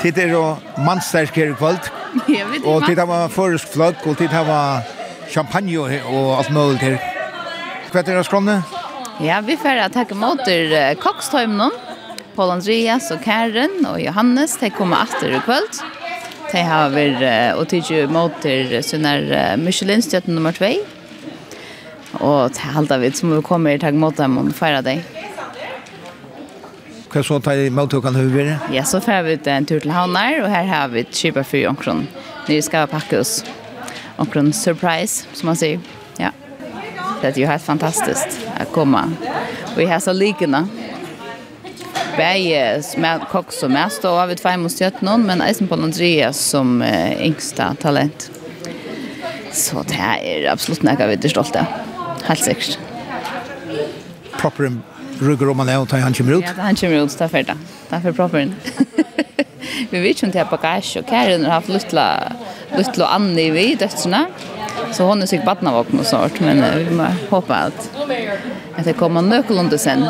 [0.01, 1.89] Tid er og mannsterk her i kvöld.
[2.63, 4.79] Og tid hava føresk flagg og tid hava
[5.31, 6.97] champagne og alt mulig her.
[7.91, 8.57] Hva er det skrånne?
[9.19, 11.75] Ja, vi får takke måter Kokstøymnen.
[12.37, 15.83] Paul Andreas og Karen og Johannes, de kommer atter i kvöld.
[16.55, 20.75] De har vært og tidsi måter sånne Michelin-stjøtten nummer 2
[22.19, 25.01] og til halda vi som vi kommer i tag mot dem og feira deg.
[27.13, 28.55] Hva så tar i måltøkene høyere?
[28.73, 31.69] Ja, så får vi en tur til Havnar, og her har vi et kjøper for
[31.69, 32.07] omkron.
[32.47, 33.43] Nå skal vi pakke oss
[34.17, 35.77] omkron surprise, som man sier.
[36.17, 36.31] Ja.
[37.21, 39.05] Det er jo helt fantastisk å komme.
[39.75, 40.65] Og vi har så likene.
[42.17, 42.65] Begge
[43.01, 47.75] med koks og mest, og vi tvei mot stjøttene, men eisen på Andreas som yngsta
[47.81, 48.29] talent.
[49.53, 51.92] Så det er absolutt noe vi er stolte av
[52.27, 52.79] helt sikkert.
[54.39, 54.71] Proper
[55.21, 56.43] rugger om man er og tar han kommer ut?
[56.43, 57.55] Ja, han kommer ut, det er ferdig.
[57.89, 58.49] Det er for proper.
[59.91, 62.07] vi vet ikke om det er bagasje, og Karen har haft luttla,
[62.77, 64.25] luttla Anni vi i dødsene.
[64.93, 67.89] Så hon er sikkert badnavåken og sånt, men vi må håpe at,
[68.77, 70.05] at det kommer nøkkelunde sen.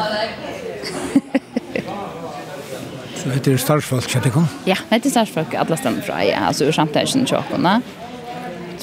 [3.24, 4.48] Så det er starfsfolk, kjøttekom?
[4.68, 7.78] Ja, det er starsfolk, alle stemmer fra, ja, altså ur samtidig kjøkkerne.
[7.80, 8.03] Ja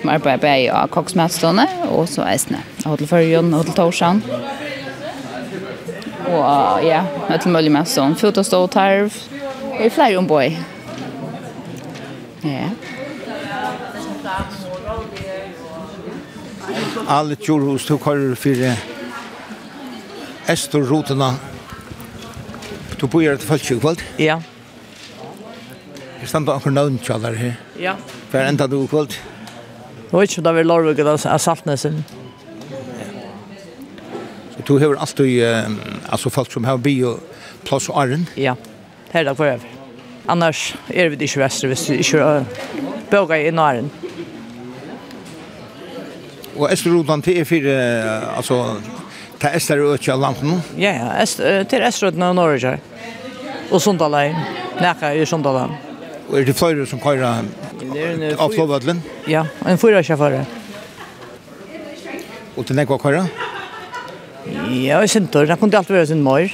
[0.01, 2.63] som arbeider bare av koksmatstående, og så eisene.
[2.87, 4.23] Hotel Førjøen, Hotel Torsan.
[6.31, 9.11] Og ja, Hotel Møllemestående, Fotostå og Tarv.
[9.77, 10.47] Det er flere omboi.
[12.45, 12.71] Ja.
[17.11, 18.77] Alle tjorhus tog har fire
[20.49, 21.35] Estorrutene.
[23.01, 24.01] Du bor her til Falskjøkvald?
[24.19, 24.39] Ja.
[26.21, 27.61] Jeg stender akkurat navn til alle her.
[27.81, 27.95] Ja.
[28.31, 29.17] Hver enda du kvalt?
[29.17, 29.40] Ja.
[30.11, 32.01] Nå var ikke da vi lår vugget av Saltnesen.
[34.57, 35.71] Så du har alltid, uh,
[36.11, 37.13] altså folk som har bio
[37.63, 38.25] plass og arren?
[38.35, 38.57] Ja,
[39.13, 39.71] her da for øvrig.
[40.27, 42.65] Annars er vi ikke vestre hvis vi ikke uh,
[43.11, 43.93] bøker i Naren.
[46.57, 48.59] Og Østerrodan til er for, uh, altså,
[49.39, 50.59] til Øster og Øtja Lampen?
[50.79, 52.75] Ja, ja, til Østerrodan og Norge.
[53.71, 54.35] Og Sundalein,
[54.83, 55.79] nekka i Sundalein.
[56.31, 57.43] Og er det flere som kører
[58.39, 59.01] av flåvødlen?
[59.27, 60.45] Ja, en fyra sjåfører.
[62.57, 63.27] Og til nekva kører?
[64.71, 65.49] Ja, jeg synes det.
[65.49, 66.47] Det kunne alltid være sin mor.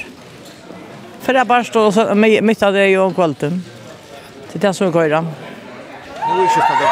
[1.21, 3.61] For jeg bare står mitt av det og kvalten.
[4.51, 5.21] Til det som kører.
[5.21, 6.89] Nå er det ikke det.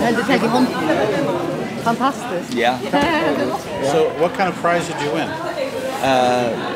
[0.00, 0.66] Men det tenker hon
[1.84, 2.54] fantastiskt.
[2.56, 2.80] Yeah.
[3.92, 5.28] so what kind of prize did you win?
[6.02, 6.69] Uh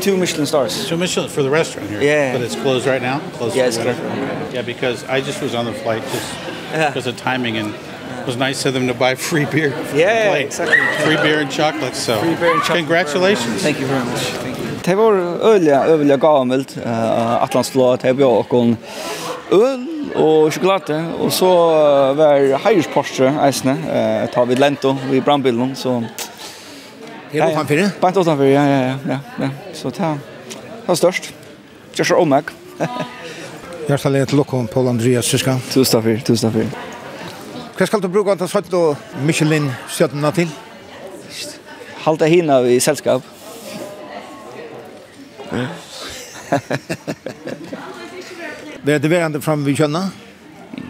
[0.00, 0.88] two Michelin stars.
[0.88, 2.00] Two Michelin for the restaurant here.
[2.00, 2.32] Yeah.
[2.32, 3.20] But it's closed right now.
[3.38, 4.00] Closed yeah, for whatever.
[4.00, 4.54] Closed.
[4.54, 6.34] Yeah, because I just was on the flight just
[6.72, 6.88] yeah.
[6.88, 9.70] because of timing and it was nice of them to buy free beer.
[9.94, 10.76] Yeah, exactly.
[11.04, 12.20] Free beer and chocolate, so.
[12.20, 12.78] Free beer and chocolate.
[12.78, 13.62] Congratulations.
[13.62, 14.22] Thank you very much.
[14.44, 14.64] Thank you.
[14.84, 15.12] Det var
[15.52, 18.78] øyelig, øyelig gammelt, uh, Atlantsblå, det var åkken
[19.52, 21.50] øl og sjokolade, og så
[22.16, 25.82] var heirsporsje eisene, uh, tar vi lento i brandbilen, så...
[25.82, 26.27] So
[27.32, 28.00] Det är utanför det?
[28.00, 28.98] Bant utanför, ja, ja, ja.
[29.08, 29.48] ja, ja.
[29.72, 30.18] Så det är,
[30.86, 31.34] det är størst.
[31.92, 32.42] Det er så mig.
[33.88, 35.56] Hjertelig til Lokom, Paul Andreas Syska.
[35.72, 36.64] Tusen takk for, tusen takk for.
[37.78, 40.48] Hva skal du bruke antas høyt og Michelin-stjøttene til?
[42.04, 43.22] Halte hina i selskap.
[48.88, 50.12] Det er det verande fram vi kjønner?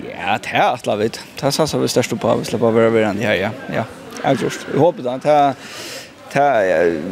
[0.04, 1.16] Ja, det er atla vidt.
[1.38, 3.50] Det er sånn som vi størst på, vi slipper å være verande her, ja.
[3.74, 3.84] Ja,
[4.20, 4.66] jeg just.
[4.68, 5.14] Jeg håper det.
[5.24, 5.54] Det er
[6.32, 6.48] ta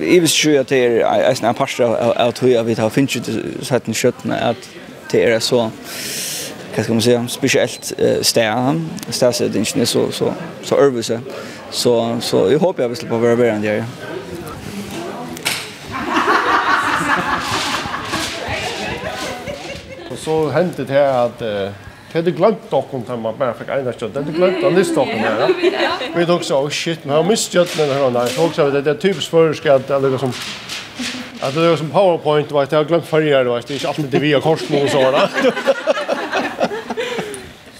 [0.02, 3.30] i vis sjø at er ein ein pastor av tøy av vit har finnst
[3.62, 4.68] sætten skøtten at
[5.12, 5.70] det er så
[6.76, 11.20] hva skal man si, spesielt sted, stedsetningen er så, så, så øvelse.
[11.70, 13.64] Så, så jeg håper jeg vil slippe å være bedre enn.
[20.10, 21.40] Og så hendte det her at
[22.16, 24.14] Det hade glömt dock om man bara fick ena kött.
[24.14, 25.48] Det hade glömt av nyss dock om det.
[26.14, 28.20] Vi tog så, oh shit, men jag har mist kött med den här.
[28.20, 30.32] Jag tog så, det är typiskt förska att det lyckas som...
[31.40, 34.40] Att det är som powerpoint, vet jag har glömt färger, det är inte alltid via
[34.40, 35.14] korsning och så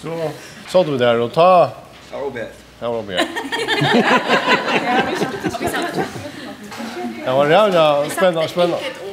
[0.02, 0.30] Så
[0.68, 1.70] så vi där och ta...
[2.12, 2.50] Jag var bäst.
[2.80, 3.28] Jag var bäst.
[7.24, 9.05] Det var jävla spännande, spännande.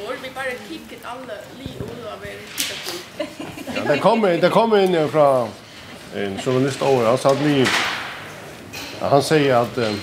[3.88, 5.48] det kommer det kommer in från
[6.16, 7.66] en journalist över sa att vi
[9.00, 10.00] han säger att um,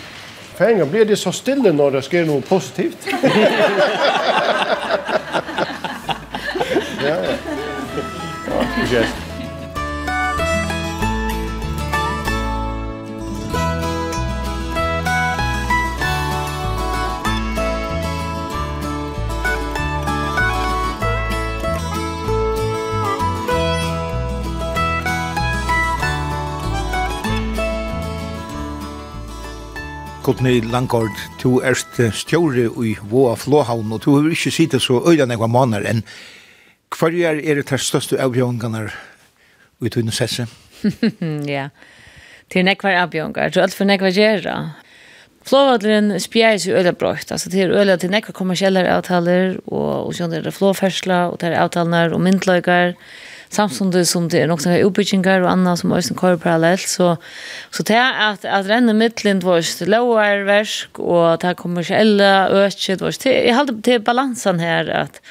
[0.56, 2.98] fänga blir det så stilla när det sker något positivt.
[7.06, 7.15] ja.
[8.48, 9.31] Ja, just.
[30.32, 35.26] Kotni Langård, du erst stjóri i Våa Flåhavn, og du har ikke sitte så øyla
[35.28, 36.00] nekva måneder enn.
[36.96, 38.86] Hva er er det til største avbjørngene
[39.84, 40.46] i tunne sesse?
[41.58, 41.65] ja,
[42.48, 44.56] til nekva avbjørnger, til alt for nekva gjerra.
[45.44, 50.32] Flåvadleren spjær seg øyla brøyt, altså til øyla til nekva kommersielle avtaler, og, og sånn
[50.32, 54.83] er det flåfersla, og til avtalene og myndløyger, og samtidigt som det är också sånne
[54.87, 57.15] uppbyggingar og annat som også kører parallelt, så
[57.71, 63.01] så det er att att renna midtelen vårt lower verk och det här kommersielle öket
[63.01, 65.21] vårt, det jag hade till balansen här att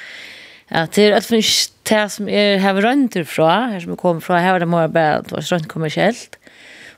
[0.68, 4.38] att det är att finns det som är här runt ifrån här som kommer ifrån,
[4.38, 6.38] här var det mer bara vars runt kommersiellt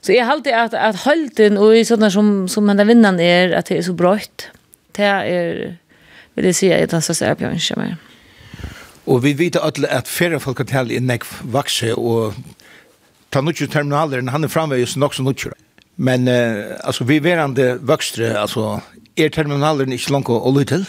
[0.01, 3.65] så jag alltid att att hållten och i sådana som som den vinnaren är att
[3.65, 4.49] det är så brött
[4.91, 5.77] det är
[6.33, 7.59] vill jag säga att det är så här på en
[9.05, 12.33] Og vi vet alle at færre tale i nekk vakse, og
[13.31, 15.51] ta nukkje terminaler, han er framvegis nok som nukkje.
[15.97, 18.79] Men uh, altså, vi verande vokstre, altså,
[19.17, 20.85] er terminaleren ikke langt å lytte til?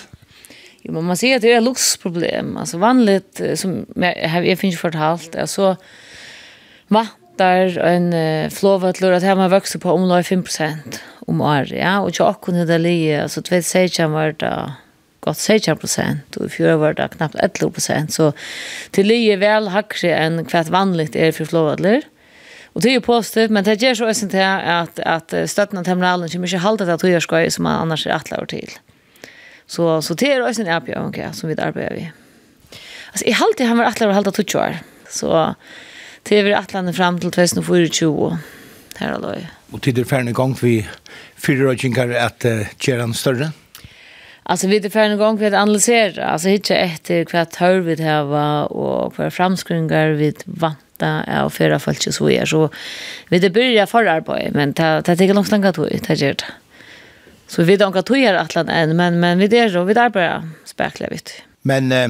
[0.84, 2.54] Jo, men man sier at det er et luksproblem.
[2.60, 5.74] Altså, vanligt, som jeg, jeg finner fortalt, er så
[6.94, 12.28] en uh, flåvatlur at her man vokser på omlag 5% om året, ja, og ikke
[12.30, 14.54] akkurat det lige, altså, 2016 var det
[15.24, 18.12] gott 16 procent och i fjore var det knappt 11 procent.
[18.12, 18.32] så
[18.90, 22.02] til lige väl hakre än kvart vanligt är för flåvadler.
[22.74, 25.84] Och det är ju positivt, men det ger så att, att, att, at støtten av
[25.84, 28.70] terminalen kommer inte halvt det att høyre som man annars är atlever till.
[29.66, 32.10] Så, så det är också en app okay, som vi arbetar vi.
[33.12, 34.76] Alltså, i halvtid har vi atlever att til 20 år,
[35.08, 35.54] så
[36.22, 38.38] det är vi atlever fram till 2024
[38.96, 39.46] Här har løy.
[39.70, 40.86] Och tid er ferdig gång vi
[41.36, 43.44] fyra og att uh, göra en större?
[43.44, 43.63] Ja.
[44.46, 47.94] Alltså vi det för en gång för att analysera, alltså hitta efter vad hör vi
[47.94, 52.70] det här var och vad framskringar vi vanta är och förra fallet så är så
[53.28, 56.44] vi det börjar förra på men ta ta det långt långt då ta det.
[57.46, 60.48] Så vi då kan tojer Atlant än men men vi det så vi där bara
[60.64, 61.32] spekla vet.
[61.62, 62.08] Men eh,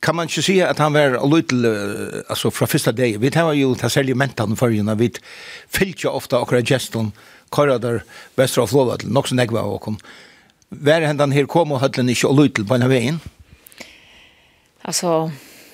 [0.00, 1.56] kan man inte säga att han var lite
[2.28, 5.12] alltså från första dag Vi tar ju ta sälja mentan för ju vi
[5.68, 7.12] fyllde ofta och geston
[7.48, 8.02] korridor
[8.34, 9.98] väster av Flåvad, något som jag var och kom.
[10.70, 13.20] Vær er hendan her kom og höllen inte og lytel på den veien?
[14.86, 15.30] Altså,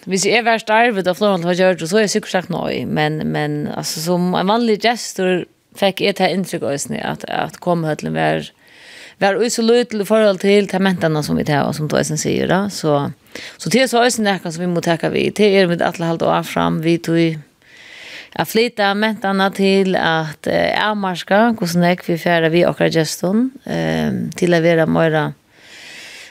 [0.09, 2.85] hvis jeg er verst arvet av Florent har gjort, så er jeg sikkert sagt noe,
[2.87, 5.45] men, men altså, som en vanlig gestor
[5.79, 8.49] fikk jeg til inntrykk av oss at, at komhøtlen var,
[9.23, 12.51] var ut så lytel i forhold til tementene som vi tar, og som Tøysen sier
[12.51, 13.13] da, så,
[13.57, 16.11] så det er så også noe som vi må takke vi, til er vi alle
[16.13, 17.41] halvt av fram, vi tog
[18.35, 24.13] Jag flyttar mentarna till att eh, avmarska hvordan jag vi färda vi och geston eh,
[24.37, 25.33] till att vara mera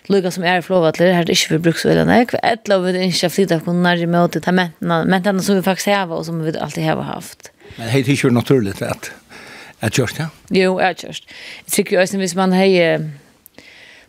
[0.06, 3.04] lukka som är förlovat till det här är inte för bruksvillan jag ett lov vi
[3.04, 6.58] inte flytta på närja mig åt det mentarna som vi faktiskt har och som vi
[6.58, 7.52] alltid har haft.
[7.76, 9.12] Men det är ju naturligt att
[9.80, 10.28] att just ja?
[10.50, 11.24] Jo, att just
[11.66, 13.12] Jag tycker ju att man har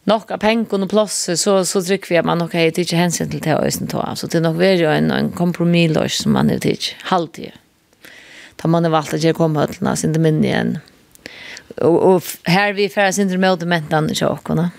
[0.05, 3.30] nok av pengar og plass, så så trykker vi at man nok har ikke hensyn
[3.30, 6.59] til det ösen ta så det er nok veldig en en kompromisslös som man har
[6.59, 7.53] till halvtid.
[8.62, 10.76] Da man har valgt at jeg kom høytlene, sin det minne igjen.
[11.82, 14.70] Og, og her vi færre sin det å mentene til åkene.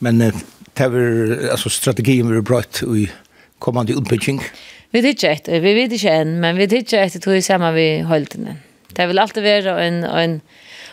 [0.00, 0.32] Men det
[0.76, 3.08] er altså strategien vi har brøtt i
[3.58, 4.40] kommande utbygging?
[4.90, 7.76] Vi vet ikke etter, vi vet ikke enn, men vi vet ikke etter tog sammen
[7.76, 8.60] vi holdt den.
[8.96, 10.40] Det vil alltid være en, en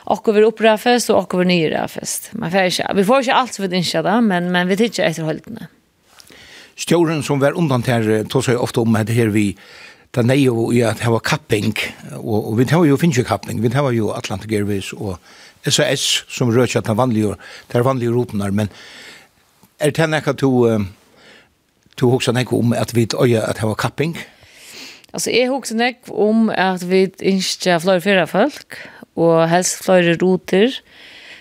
[0.07, 2.29] och över opera fest och över nyra fest.
[2.31, 5.03] Man får inte, vi får inte allt som vi inte där, men, men vi tycker
[5.03, 5.67] efter hålltena.
[6.75, 9.57] Stjorden som var undan här tog sig ofta om det här vi
[10.15, 11.73] det er jo i at det var kapping,
[12.17, 15.17] og, og vi tar jo finnes jo kapping, vi tar jo Atlantic Airways og
[15.67, 17.35] SAS som rører at det er vanlige,
[17.67, 18.71] det er vanlige ropenar, men
[19.79, 20.51] er det nekka to,
[21.97, 24.17] to hoksa nekka om at vi øye at det var kapping?
[25.13, 28.79] Altså, jeg hoksa nekka om at vi ikke flere fyrre folk,
[29.17, 30.81] og helst flere ruter,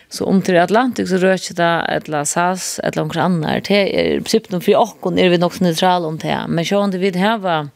[0.09, 3.63] Så om til Atlantik så rører det etla SAS, et etla omkring annar.
[3.67, 6.37] Det er prinsippen for åkken er vi nok nøytral om det.
[6.49, 7.69] Men sjående om det her var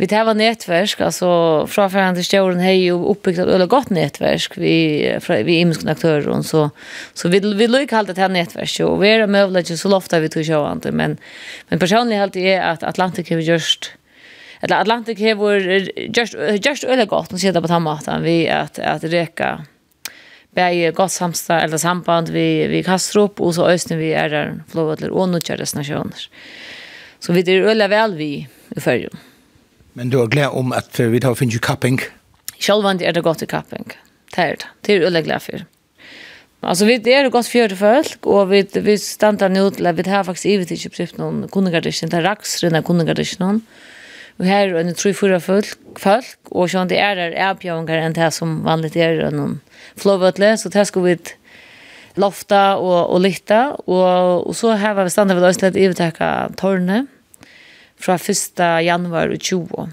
[0.00, 3.90] vi det var nätverk alltså från förhand till Stjärn hej ju uppbyggt ett väldigt gott
[3.90, 6.70] nätverk vi fra, vi imsk aktörer så
[7.14, 10.28] så vi vi lyckas halt det här nätverket och vi är möjligt så ofta vi
[10.28, 11.16] tog inte men
[11.68, 13.92] men personligen helt är att Atlantic har just
[14.60, 15.54] eller Atlantic har
[16.18, 16.34] just
[16.66, 19.64] just väldigt gott och sitta på tamatan vi att att reka
[20.50, 24.62] bäge gott samsta eller samband vi vi kastar upp och så östen vi är där
[24.70, 26.28] flóvallar och nú kjærastna sjónar.
[27.20, 29.27] Så vi det ølla väl vi i førjum.
[29.98, 31.98] Men du er glad om att vi tar finnes jo kapping?
[32.58, 33.88] Sjølvand är det gott i kapping.
[34.34, 34.68] Det er det.
[34.86, 35.64] Det er glad för.
[36.62, 40.24] Alltså vi det godt fjør til folk, och vi, vi stannar nu till vi har
[40.24, 43.62] faktiskt ivet inte prøvd någon kundegardisjon, där rax raksrene kundegardisjon.
[44.38, 48.14] Og her er det tre fyra folk, folk og sånn det er der avbjøringer enn
[48.14, 49.60] det som vanligt er noen
[49.96, 51.16] flåvøtle, så det skal vi
[52.14, 56.54] lofta og, og lytte, og, og så har vi standa ved oss i at ivetekka
[56.56, 57.08] tårnet,
[57.98, 58.84] fra 1.
[58.84, 59.88] januar 20.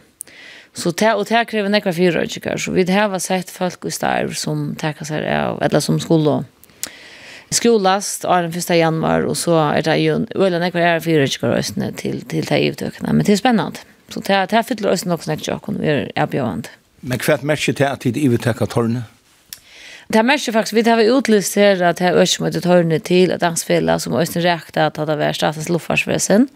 [0.75, 4.33] Så det, og det krever nekra fyra utkikker, så vi har sett folk i stær
[4.35, 6.41] som takkar seg av, eller som skulle
[7.53, 8.73] skolast av den 1.
[8.75, 12.59] januar, og så er det jo eller nekra er fyra utkikker østene til, til det
[12.75, 13.85] utøkene, men det er spennende.
[14.11, 16.73] Så det, det er fyller østene også nekra utkikker, vi er erbjøvende.
[17.05, 19.05] Men hva merker det at det er utkikker tårne?
[20.07, 23.41] Det här märker faktiskt, vi har utlyst här att det här örsmötet hörde till ett
[23.41, 26.35] dansfälla som Östen räkta att det var statens luftfarsväsen.
[26.35, 26.47] Mm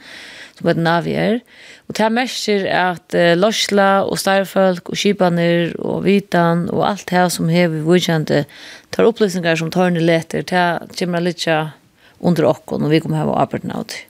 [0.60, 1.40] som heter Navier.
[1.88, 7.08] Og det her merker at uh, Lorsla og Starfolk og Kibaner og Vitan og alt
[7.10, 8.44] det som har vi vujkjente
[8.94, 11.48] tar opplysninger som tar ned leter, det kommer litt
[12.20, 14.04] under okken og vi kommer her og arbeider nå det.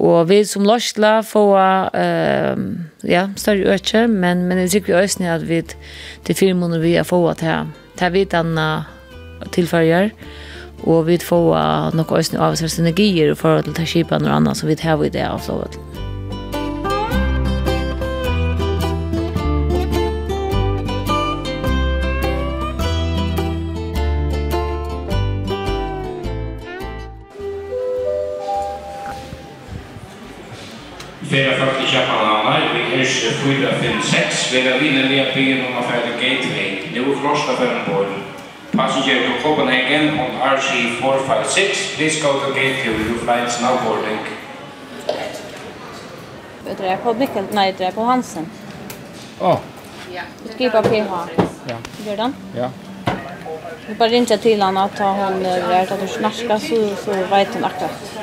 [0.00, 1.50] Og vi som Lorsla får
[1.92, 2.56] uh,
[3.04, 5.60] ja, større øke, men, men jeg sikker jo øyne at vi
[6.24, 7.68] til fire måneder vi har fått til,
[8.00, 8.56] til Det er Vitan.
[10.88, 14.70] Og vi får noe også av seg synergier i forhold til skipene og annet, så
[14.70, 15.76] vi tar vi det av flåvet.
[31.30, 35.78] Fera fakti Kjapanana, vi hers 4, 5, 6, vi er vinner vi er byen om
[35.78, 38.29] affæren Gateway, nu er Frosta Fernborg.
[38.80, 44.20] Passenger to Copenhagen on RC456, please go to gate two, you flight snowboarding.
[46.64, 46.76] boarding.
[46.78, 48.50] du, på Mikkel, nej, det är på Hansen.
[49.40, 49.52] Åh.
[49.52, 49.58] Oh.
[50.14, 50.22] Ja.
[50.42, 51.12] Du skriver PH.
[51.68, 51.76] Ja.
[52.06, 52.34] Gör den?
[52.56, 52.70] Ja.
[53.88, 57.54] Vi bara ringer till henne att ta hon är att du snackar så så vet
[57.54, 58.20] hon akkurat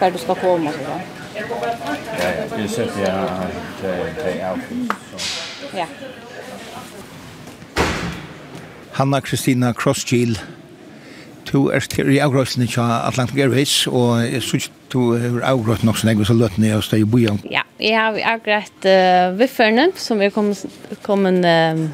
[0.00, 1.02] var du ska komma så där.
[1.34, 3.82] Ja, ja, det sätter jag att
[4.16, 4.92] det är outfit.
[5.76, 5.86] Ja.
[8.98, 10.40] Hanna Kristina Crossgill.
[11.46, 16.00] Du er til i avgrøsene til Atlantic Airways, og jeg synes du er avgrøst nok
[16.00, 17.38] så lenge, så løtten ned hos deg i byen.
[17.46, 20.66] Ja, jeg har avgrøst uh, vifferne, som er kommet
[21.06, 21.86] kom uh,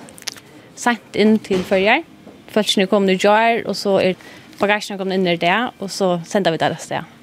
[0.81, 2.09] sent inn til førjer.
[2.55, 4.17] Følgene kom i jar, og så er
[4.57, 7.15] bagasjen kommet inn i det, og så sender vi det til sted.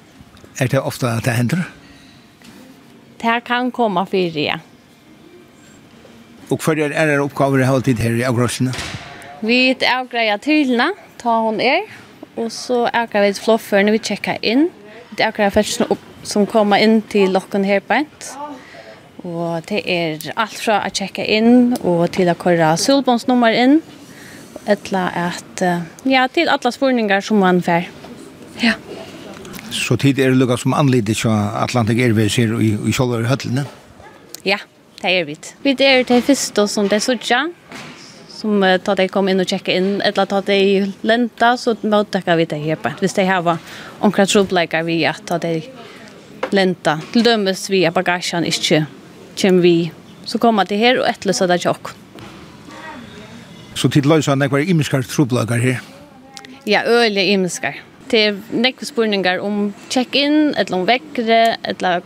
[0.62, 1.66] Er det ofte at det hender?
[3.18, 4.62] Det her kan komme fire, ja.
[6.52, 8.78] Og hva er det oppgaver i halvtid her i avgrøsene?
[8.78, 8.91] Ja.
[9.42, 11.88] Vi avgreier tylene, ta hon er,
[12.38, 14.68] og så avgreier vi flåførene, vi tjekker inn.
[15.16, 18.28] Vi avgreier felsene opp som kommer inn til lokken her på ent.
[19.26, 23.80] Og det er alt fra å tjekke inn og til å køre solbåndsnummer inn.
[24.70, 25.66] Etla at,
[26.06, 27.90] ja, til alle spørninger som man får.
[28.62, 28.76] Ja.
[29.74, 33.66] Så tid er det lukket som anlidet til Atlantic Airways her i, i Kjolver Høtlene?
[34.46, 34.60] Ja,
[35.02, 35.38] det er vi.
[35.64, 37.56] Vi er det første som det er sånn
[38.42, 42.36] som uh, tar de kom in och checka in eller tar de lenta så mottar
[42.36, 42.90] vi det här på.
[43.00, 43.58] Hvis de har
[44.00, 45.62] omkring troblekar vi att ta de
[46.50, 47.00] lenta.
[47.14, 48.86] Til dømes vi at bagagen ikke
[49.42, 49.92] kommer vi.
[50.26, 51.88] Så kommer det här och ett det där tjock.
[53.76, 55.82] Så till lösa när det är imiskar troblekar?
[56.64, 57.74] Ja, øyelig imiskar.
[58.12, 62.02] Det er nekve spurningar om check-in, eller om väckre, eller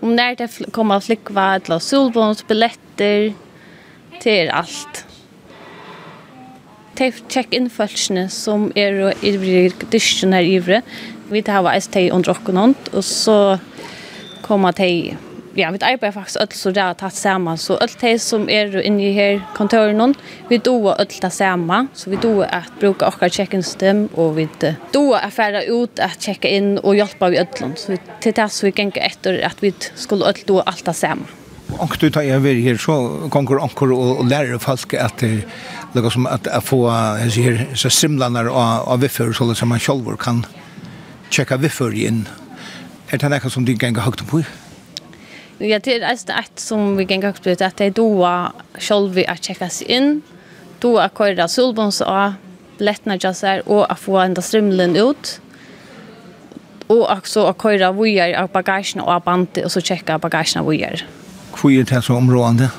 [0.00, 3.32] om när det kommer att eller solbånsbiljetter,
[4.22, 5.05] det är allt
[6.96, 10.82] te check in følelsene som er og ivrig dysjen her ivrig.
[11.30, 13.58] Vi tar hva eist teg under åkken og så
[14.46, 15.16] kommer teg,
[15.58, 19.08] ja, vi arbeider faktisk alt så det tatt sammen, så alt te som er inne
[19.08, 20.14] i her kontoren,
[20.50, 23.10] vi doer alt det sammen, så vi doer at bruke
[23.52, 24.46] in system og vi
[24.92, 28.50] doer at fære ut at checka inn og hjelpe vi alt, så vi, til det
[28.52, 31.26] så vi ganger etter at vi skulle alt doer alt det sammen.
[31.68, 35.22] Och du tar över här så ganger anker och lärare folk att
[35.96, 40.16] Lika som att, att få här, så simlanar av, av vifför så att man själv
[40.16, 40.46] kan
[41.30, 42.28] checka vifför in.
[43.08, 44.42] Är det något som du gänga högt på?
[45.58, 49.24] Ja, det er alltså ett som vi gänga högt på at det är då själv
[49.28, 50.22] att checka sig in
[50.78, 52.34] då att köra solbons av
[52.78, 55.40] lättna jazzar och att få ända strimlen ut
[56.88, 60.70] og også å køyre vujer av bagasjen og av bandet, og så tjekka bagasjen av
[60.70, 61.02] vujer.
[61.56, 62.70] Hvor er det så områdende?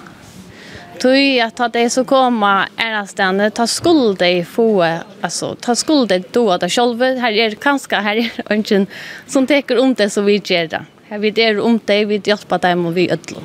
[1.00, 6.10] Tui att ta det så komma är stände ta skuld dig få alltså ta skuld
[6.10, 8.88] dig då att själva här är kanske här är ungen
[9.28, 10.86] som täcker om det så vi ger det.
[11.10, 13.40] Här vi det om det vi hjälpa dem och vi ödlo.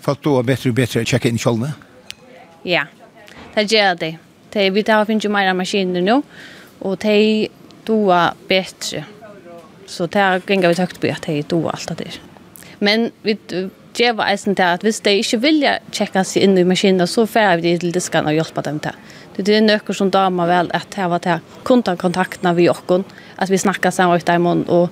[0.00, 1.72] Fast då bättre och bättre checka in själva.
[2.62, 2.84] Ja.
[3.54, 4.16] Det gör det.
[4.50, 6.22] Det vi tar finns ju mera maskiner nu
[6.78, 7.48] och det
[7.84, 9.04] då bättre.
[9.86, 12.10] Så där gänga vi takt på att det då allt det.
[12.78, 13.38] Men vi
[14.00, 17.60] geva eisen til at hvis de ikke vilja tjekka seg inn i maskinen, så færer
[17.60, 18.96] vi til diskan og hjelpa dem til.
[19.40, 23.06] Det er nøkker som damer vel at heva til kontakontaktene vi okkon,
[23.40, 24.90] at vi snakkar sammen ut dem og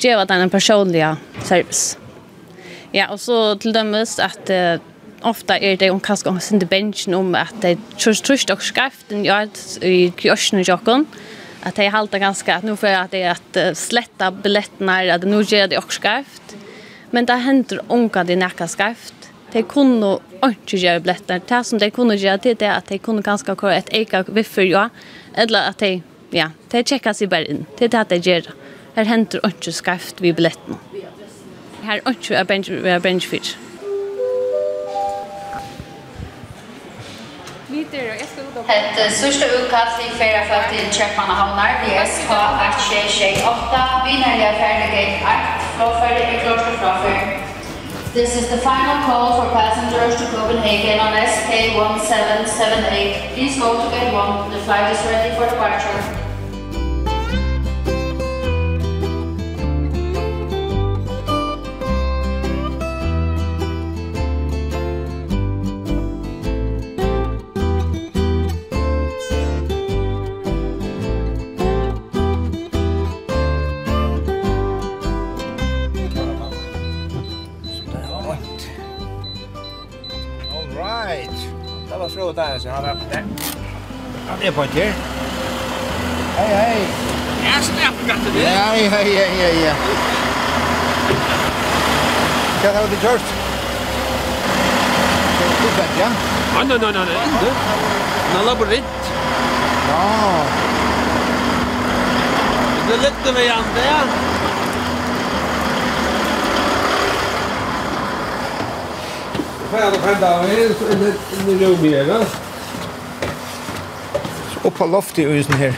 [0.00, 1.04] geva den en personlig
[1.44, 1.98] service.
[2.94, 4.80] Ja, og så til dømes at uh,
[5.26, 9.52] ofta er det om kanskje om sin benchen om at de trøst og skreften gjør
[9.86, 11.06] i kjørsen og jokken,
[11.62, 15.28] at de halter ganske at nå får jeg at det er at sletta billettene, at
[15.28, 16.56] nå gjør det og skreft,
[17.10, 19.30] Men det hender unga de nekka skarft.
[19.52, 21.40] De kunne ikke gjøre bletter.
[21.42, 24.22] Det som de kunne gjøre til det er at de kunne ganske køre et eika
[24.28, 24.88] viffer, ja.
[25.34, 26.02] Eller at de,
[26.32, 27.66] ja, de tjekka seg bare inn.
[27.78, 28.52] Det er det de gjør.
[28.94, 30.78] Her hender ikke skarft vid bletten.
[31.82, 33.69] Her er ikke bench, bench, bench, bench,
[37.70, 43.74] Hett sørste utkast i ferie for til Kjøpmann havnar, vi er SK828,
[44.06, 45.28] vinnerlige ferdighet 8,
[45.76, 47.18] fråfører i klorske flåfer.
[48.16, 53.14] This is the final call for passengers to Copenhagen on SK1778.
[53.34, 54.50] Please go to gate 1.
[54.50, 56.19] The flight is ready for departure.
[82.20, 83.22] Frode Teinesen, han er på der.
[84.28, 84.68] Han är på en
[86.36, 86.88] Hej hej.
[87.44, 87.52] Jag
[87.82, 88.40] Ja, gott det.
[88.40, 89.74] Ja, ja, ja, ja, ja.
[92.64, 93.26] Jag har du gjort?
[95.68, 96.08] är bättre, ja?
[96.64, 97.52] nej, nej, nej, nej.
[98.34, 99.12] Na labyrint.
[99.88, 100.44] Ja.
[102.88, 104.29] Det er litt med jante, ja.
[109.70, 110.88] færa færa av her, så
[111.50, 112.18] i rum her, da.
[114.52, 115.76] Så opp loftet i husen her.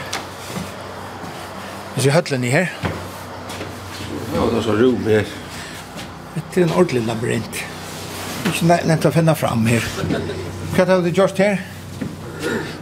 [1.93, 2.73] Hvis vi høtlen i her.
[4.33, 5.29] Ja, det er så rum her.
[6.33, 7.61] Det er en ordentlig labyrint.
[8.49, 9.85] Ikke nevnt å finne fram her.
[10.73, 11.61] Hva har du gjort her?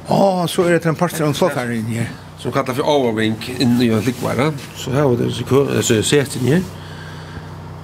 [0.07, 2.11] Åh, så er det en parter av en inn her.
[2.39, 4.51] Som kallar for overvink inne i likvara.
[4.75, 6.69] Så her var det en sekund, så sett inne her.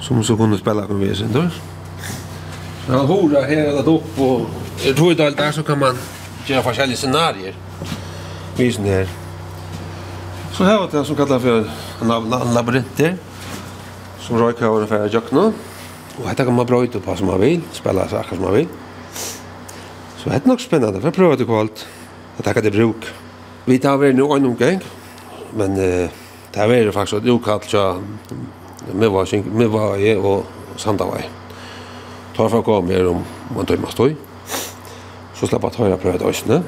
[0.02, 1.50] Som så kunne spela på vesen, da.
[1.52, 1.77] Ja.
[2.88, 4.42] När man horar det upp och
[4.96, 5.98] tror inte allt där så kan man
[6.46, 7.56] göra forskjellige scenarier.
[8.58, 9.08] Visen här.
[10.54, 11.70] Så här var det som kallar för
[12.54, 13.18] labyrinter.
[14.20, 15.54] Som Roy över och Färja Jökna.
[16.18, 17.62] Och här kan man bröjta på som man vill.
[17.72, 18.68] Spela saker som man vill.
[20.18, 21.00] Så det är nog spännande.
[21.00, 21.88] För jag prövar det kvalt.
[22.36, 23.06] Jag tackar det bruk.
[23.66, 24.80] Vi tar väl nu en omgång.
[25.56, 26.10] Men eh,
[26.52, 27.62] det här är det faktiskt ett okall.
[27.72, 28.02] Jag
[28.94, 31.24] med var, med var jag och Sandavai
[32.38, 33.24] tar for å komme her om
[33.58, 34.12] en døgn støy.
[35.38, 36.60] Så slapp jeg tøyre prøve til Østene.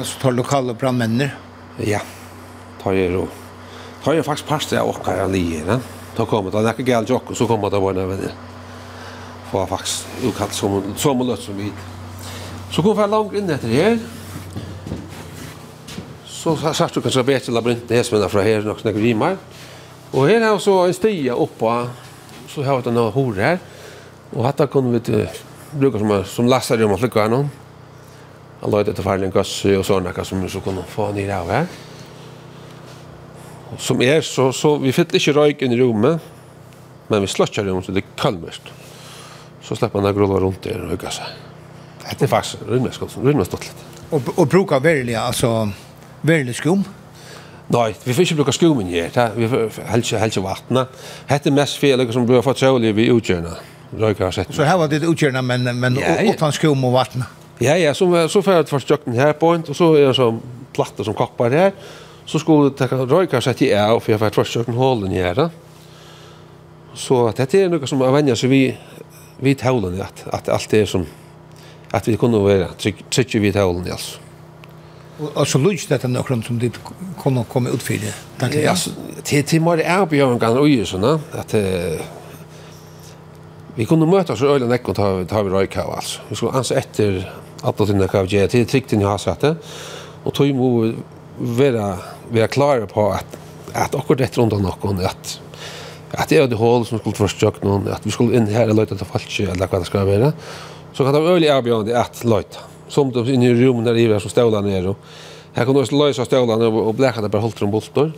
[0.00, 1.30] Så tar lokale brandmennene?
[1.86, 2.00] Ja,
[2.82, 3.28] tar jeg ro.
[4.02, 5.78] Tar jeg faktisk parst av åkker jeg lige.
[6.16, 8.34] Da kommer det, det er ikke galt jokk, så kommer det våre venner.
[9.52, 11.86] For faktisk utkalt som, som og løtt som vidt.
[12.74, 14.00] Så kom jeg langt inn etter her.
[16.26, 19.38] Så sagt du kanskje bedre labyrinten her, som er fra her, nok snakker rimer.
[20.12, 21.84] Og her er så en stia oppa,
[22.50, 23.64] så har vi denne hore her.
[24.34, 25.22] Og hatta kunne vi
[25.76, 27.44] bruka som, som lassar om å flykke henne.
[28.62, 31.50] Han løyde etter farlig en gass og sånne som vi så kunne få ned av
[31.52, 31.68] her.
[33.82, 36.22] Som er, så, så vi fyller ikke røyk inn i rommet,
[37.10, 38.70] men vi sløtjer rommet så det er kalmest.
[39.66, 41.42] Så slipper han å grove rundt der og hugge seg.
[42.06, 43.82] Det er faktisk rymmes stått litt.
[44.14, 45.66] Og, og bruker verlig, altså,
[46.26, 46.84] verlig skum?
[47.74, 49.32] Nei, vi får ikke bruka skummen her.
[49.34, 51.00] Vi får helst ikke vattnet.
[51.26, 53.56] Hette mest for som blir fått sjålig vi utgjørende
[53.98, 54.54] röka sett.
[54.54, 56.32] Så her var det utgjørende, men men ja, ja.
[56.32, 57.24] utan skum och vatten.
[57.58, 60.40] Ja ja, så så för att förstökten här på och så är det som
[60.72, 61.72] platta som koppar här.
[62.24, 65.50] Så skulle det ta röka sett i är och för att förstökten hållen i här.
[66.94, 68.76] Så att det är något som avvänja så vi
[69.40, 71.06] vi tålen att att allt det är som
[71.90, 72.68] att vi kunde vara
[73.10, 74.18] tycker vi tålen alltså.
[75.18, 76.76] Og så lyst dette nøkron som dit
[77.22, 78.12] kunne komme utfyrir.
[78.52, 78.74] Ja,
[79.24, 81.54] til til mer erbjørn kan og sånn at
[83.78, 86.20] Vi kunde mötas och ölen ekon tar tar vi röka alltså.
[86.28, 89.56] Vi skulle ansa efter att det när kan ge till trikt ni har satt det.
[90.24, 90.92] Och tog mo
[91.38, 91.98] vara
[92.28, 93.38] vara klara på att
[93.72, 95.40] att akkurat det runt någon att
[96.10, 98.74] att det är det hål som skulle försöka någon att vi skulle in här och
[98.74, 100.32] leta efter falsk eller vad det ska vara.
[100.92, 102.58] Så kan det öle erbjudande att låta.
[102.88, 104.98] Som de inne i rummet där i där så stolar ner och
[105.52, 108.12] här kan också lösa stolarna och bläcka det bara hållt runt bollar.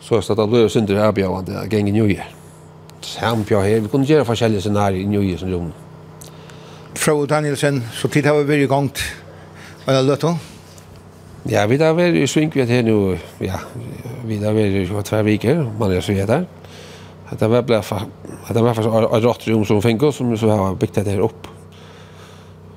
[0.00, 2.20] Så att det blir synd det erbjudande gängen ju
[3.04, 3.80] sampja her.
[3.84, 5.72] Vi kunne gjøre forskjellige scenarier i nye som rom.
[6.98, 10.32] Fra Danielsen, så tid har vi vært i gang til å løte?
[11.48, 13.60] Ja, vi har vært i Svinkvet her nå, ja,
[14.26, 16.48] vi har vært i tve viker, man er så vidt her.
[17.28, 17.78] Det var ble
[18.48, 21.24] det var faktisk et rått rom som fikk oss, som så har bygd det her
[21.26, 21.48] opp.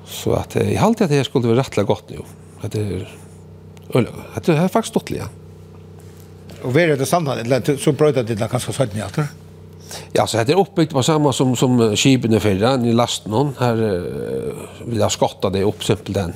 [0.04, 2.26] Så at, jeg halte at det her skulle være rettelig godt nå.
[2.62, 2.82] At det
[3.96, 5.30] er, det er faktisk stått litt, ja.
[6.62, 7.34] Og vi er det samme,
[7.80, 9.26] så brøyde det ganske sånn i atter?
[9.26, 9.41] Ja.
[10.12, 13.74] Ja, så heter det uppbyggt på samma som som skipen är förra i lasten här
[14.84, 16.32] vill jag skotta det upp simpelt den.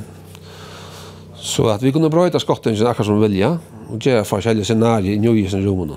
[1.37, 5.65] Så att vi kunde bröta skotten så som vilja och göra forskjellige scenarier i njöjesen
[5.65, 5.97] rummen.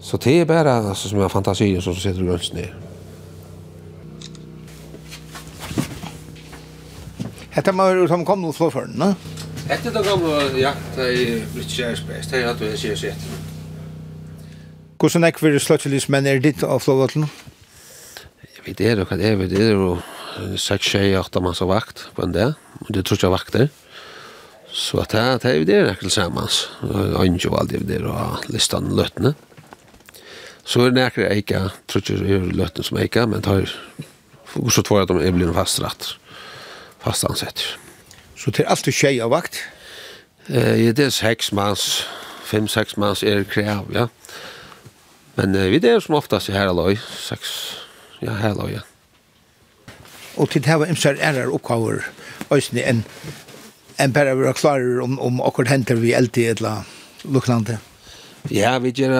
[0.00, 2.74] Så det är bara alltså, som jag fantasien som sitter runt ner.
[7.58, 9.16] Hetta maður som kom nú flófarna.
[9.66, 12.30] Hetta det gamla jakt í British Airspace.
[12.30, 13.47] Tey hatu við séu sett.
[14.98, 17.28] Hvordan er det sløttelis menn er ditt av flåvattelen?
[18.42, 19.92] Jeg vet det, hva det er, det er jo
[20.58, 23.68] 6-6-8 masse vakt på en dag, men det tror jeg vakter.
[24.74, 26.50] Så at det det er det sammen,
[27.14, 29.36] Anjo og alt det er og listan løtene.
[30.66, 33.70] Så er det akkurat eika, tror jeg er løtene som eika, men tar,
[34.50, 36.16] så tror jeg at de er blitt fastratt,
[37.06, 37.78] fastansett.
[38.34, 39.62] Så det er alltid tjej av vakt?
[40.50, 42.02] Eh, det er 6 mans,
[42.50, 43.94] 5-6 mans er krev.
[43.94, 44.10] Ja
[45.38, 47.50] Men eh, vi det er som oftast i Heraløy, seks,
[48.18, 48.84] ja, Heraløy, ja.
[50.38, 52.02] Og til det var imser ærer oppgaver,
[52.50, 53.04] øyne enn
[53.98, 56.86] en bare være klarer om, om akkurat henter vi alltid et eller
[57.26, 57.78] luknande?
[58.50, 59.14] Ja, vi gjør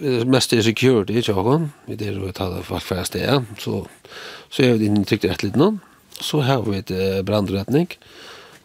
[0.00, 3.82] det mest er security i tjokken, vi er jo tatt av folk fra sted, så,
[4.50, 5.74] så er vi inn trygt rett litt nå.
[6.20, 6.92] så har vi et
[7.26, 7.88] brandretning,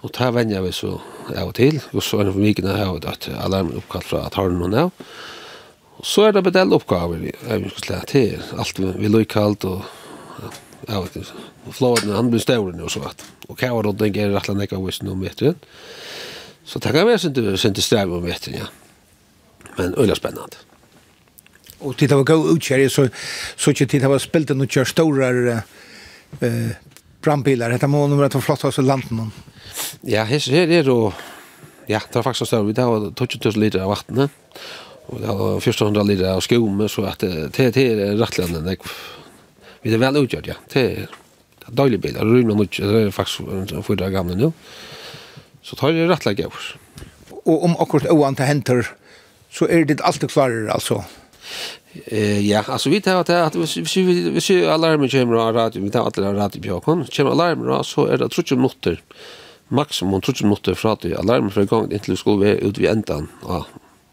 [0.02, 0.98] og ta venner vi så
[1.36, 4.24] av og til, og så er det for mye har vi et alarm oppkalt fra
[4.28, 4.92] at har noen av,
[5.98, 8.44] Og så er det bedelle oppgaver i Øyvingskurslæt her.
[8.62, 9.86] Alt vi løykalt og
[10.88, 11.46] ja, vet ikke.
[11.74, 13.26] Flåden, han blir større og så at.
[13.50, 15.58] Og kjavarodden er rett og slett av vissen om vetren.
[16.68, 18.68] Så det kan være sin til strev om vetren, ja.
[19.78, 20.64] Men øyla spennende.
[21.80, 23.08] Og tid av å gå utkjære, så,
[23.58, 25.30] så ikke tid av å spille noen kjør store
[26.42, 26.72] eh,
[27.24, 27.74] brannbiler.
[27.74, 29.30] Dette må nummer at flott oss i landen.
[30.08, 30.98] Ja, her, her er det,
[31.88, 32.68] ja, det var faktisk større.
[32.68, 34.34] Vi tar 20 000 liter av vattnet.
[35.08, 38.78] Og det har 1400 liter av skomme så at det det är rättländen.
[39.82, 40.54] Vi er väl utgjørt, ja.
[40.74, 41.08] Det er
[41.68, 42.14] är døylig bil.
[42.14, 44.54] Det er rymmer nok, det är faktiskt fyra gamle nå.
[45.62, 46.76] Så tar det rettelig av oss.
[47.46, 48.88] Och om akkurat oanta henter,
[49.52, 51.04] så er det alltid klarare altså?
[52.06, 54.02] Eh ja, alltså vi tar att att vi
[54.32, 57.06] vi ser alarmen kommer av radio, vi tar att alla radio på björkon.
[57.06, 59.02] Kommer alarmen så är det 30 minuter.
[59.68, 63.28] Maximum 30 minuter från att alarmen för igång till skulle vi ut vid ändan.
[63.48, 63.66] Ja,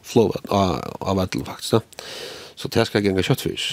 [0.05, 1.79] flåvet av, av vettel faktisk.
[1.79, 2.09] Da.
[2.55, 3.69] Så det skal gjenge kjøttfys.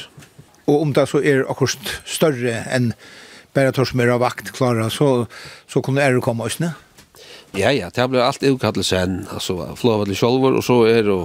[0.70, 2.94] Og om det så er akkurat større enn
[3.56, 5.26] bare tar som er av vakt klara, så,
[5.68, 6.72] så kunne det komme oss ned?
[7.58, 9.26] Ja, ja, det blir alt ukattelig sen.
[9.34, 11.18] Altså, flåvet til sjolver, og så er det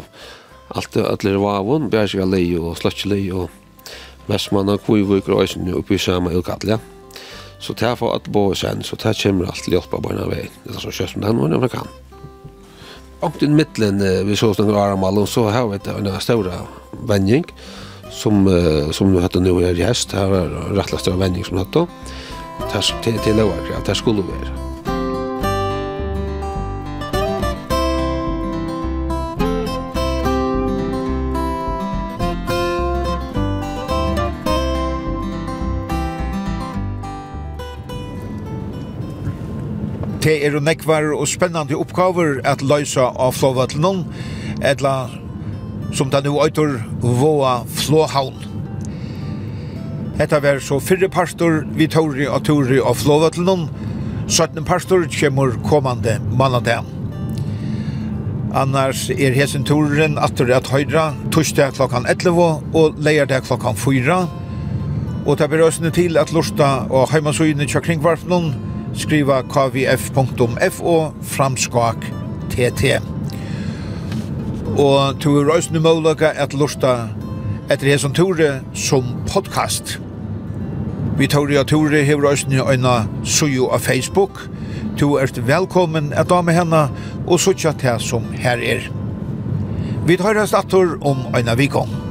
[0.75, 3.95] alt ukattelig vavon, bjergsjø lei og sløtjelig og
[4.27, 6.81] Vestmann og Kvivuker og Øysen oppi i samme ukattelig.
[6.81, 7.23] Ja.
[7.59, 10.27] Så det er for at bo sen, så det kommer alt til å hjelpe barna
[10.29, 10.45] vei.
[10.65, 11.89] Det er så kjøst med den, men det kan.
[13.21, 16.53] Och i mitten vi såg några armar och så har vi en stor
[16.91, 17.45] vändning
[18.11, 21.87] som som nu heter nu är häst här är rättlast av vändning som heter.
[22.73, 24.66] Tas till till låga, tas skulle vara.
[40.27, 44.01] det er nekvar og spennande oppgaver at løysa av flåvattelen,
[44.59, 45.07] etla
[45.95, 48.41] som det nu øytor våa flåhavn.
[50.19, 53.69] Hetta var så fyrre pastor vi tåri og tåri av flåvattelen,
[54.27, 56.83] 17 pastor kjemur kommande mannadag.
[58.51, 64.23] Annars er hesen turen atter at høyra, torsdag klokkan 11 og leierdag klokkan 4.
[65.27, 68.66] Og det blir til at lusta og heimasøyene kjøkringvarfnån,
[68.97, 72.07] skriva kvf.fo framskak
[72.53, 72.97] tt.
[74.77, 76.97] Og to er røysene måløkka at lusta
[77.71, 79.99] etter hesson ture som podcast.
[81.17, 84.43] Vi tori og ture hever røysene øyna suju av Facebook.
[84.99, 86.89] To er velkommen at dame henne
[87.27, 88.91] og suttja til som her er.
[90.07, 92.06] Vi tar høyrast dator om øyna vikong.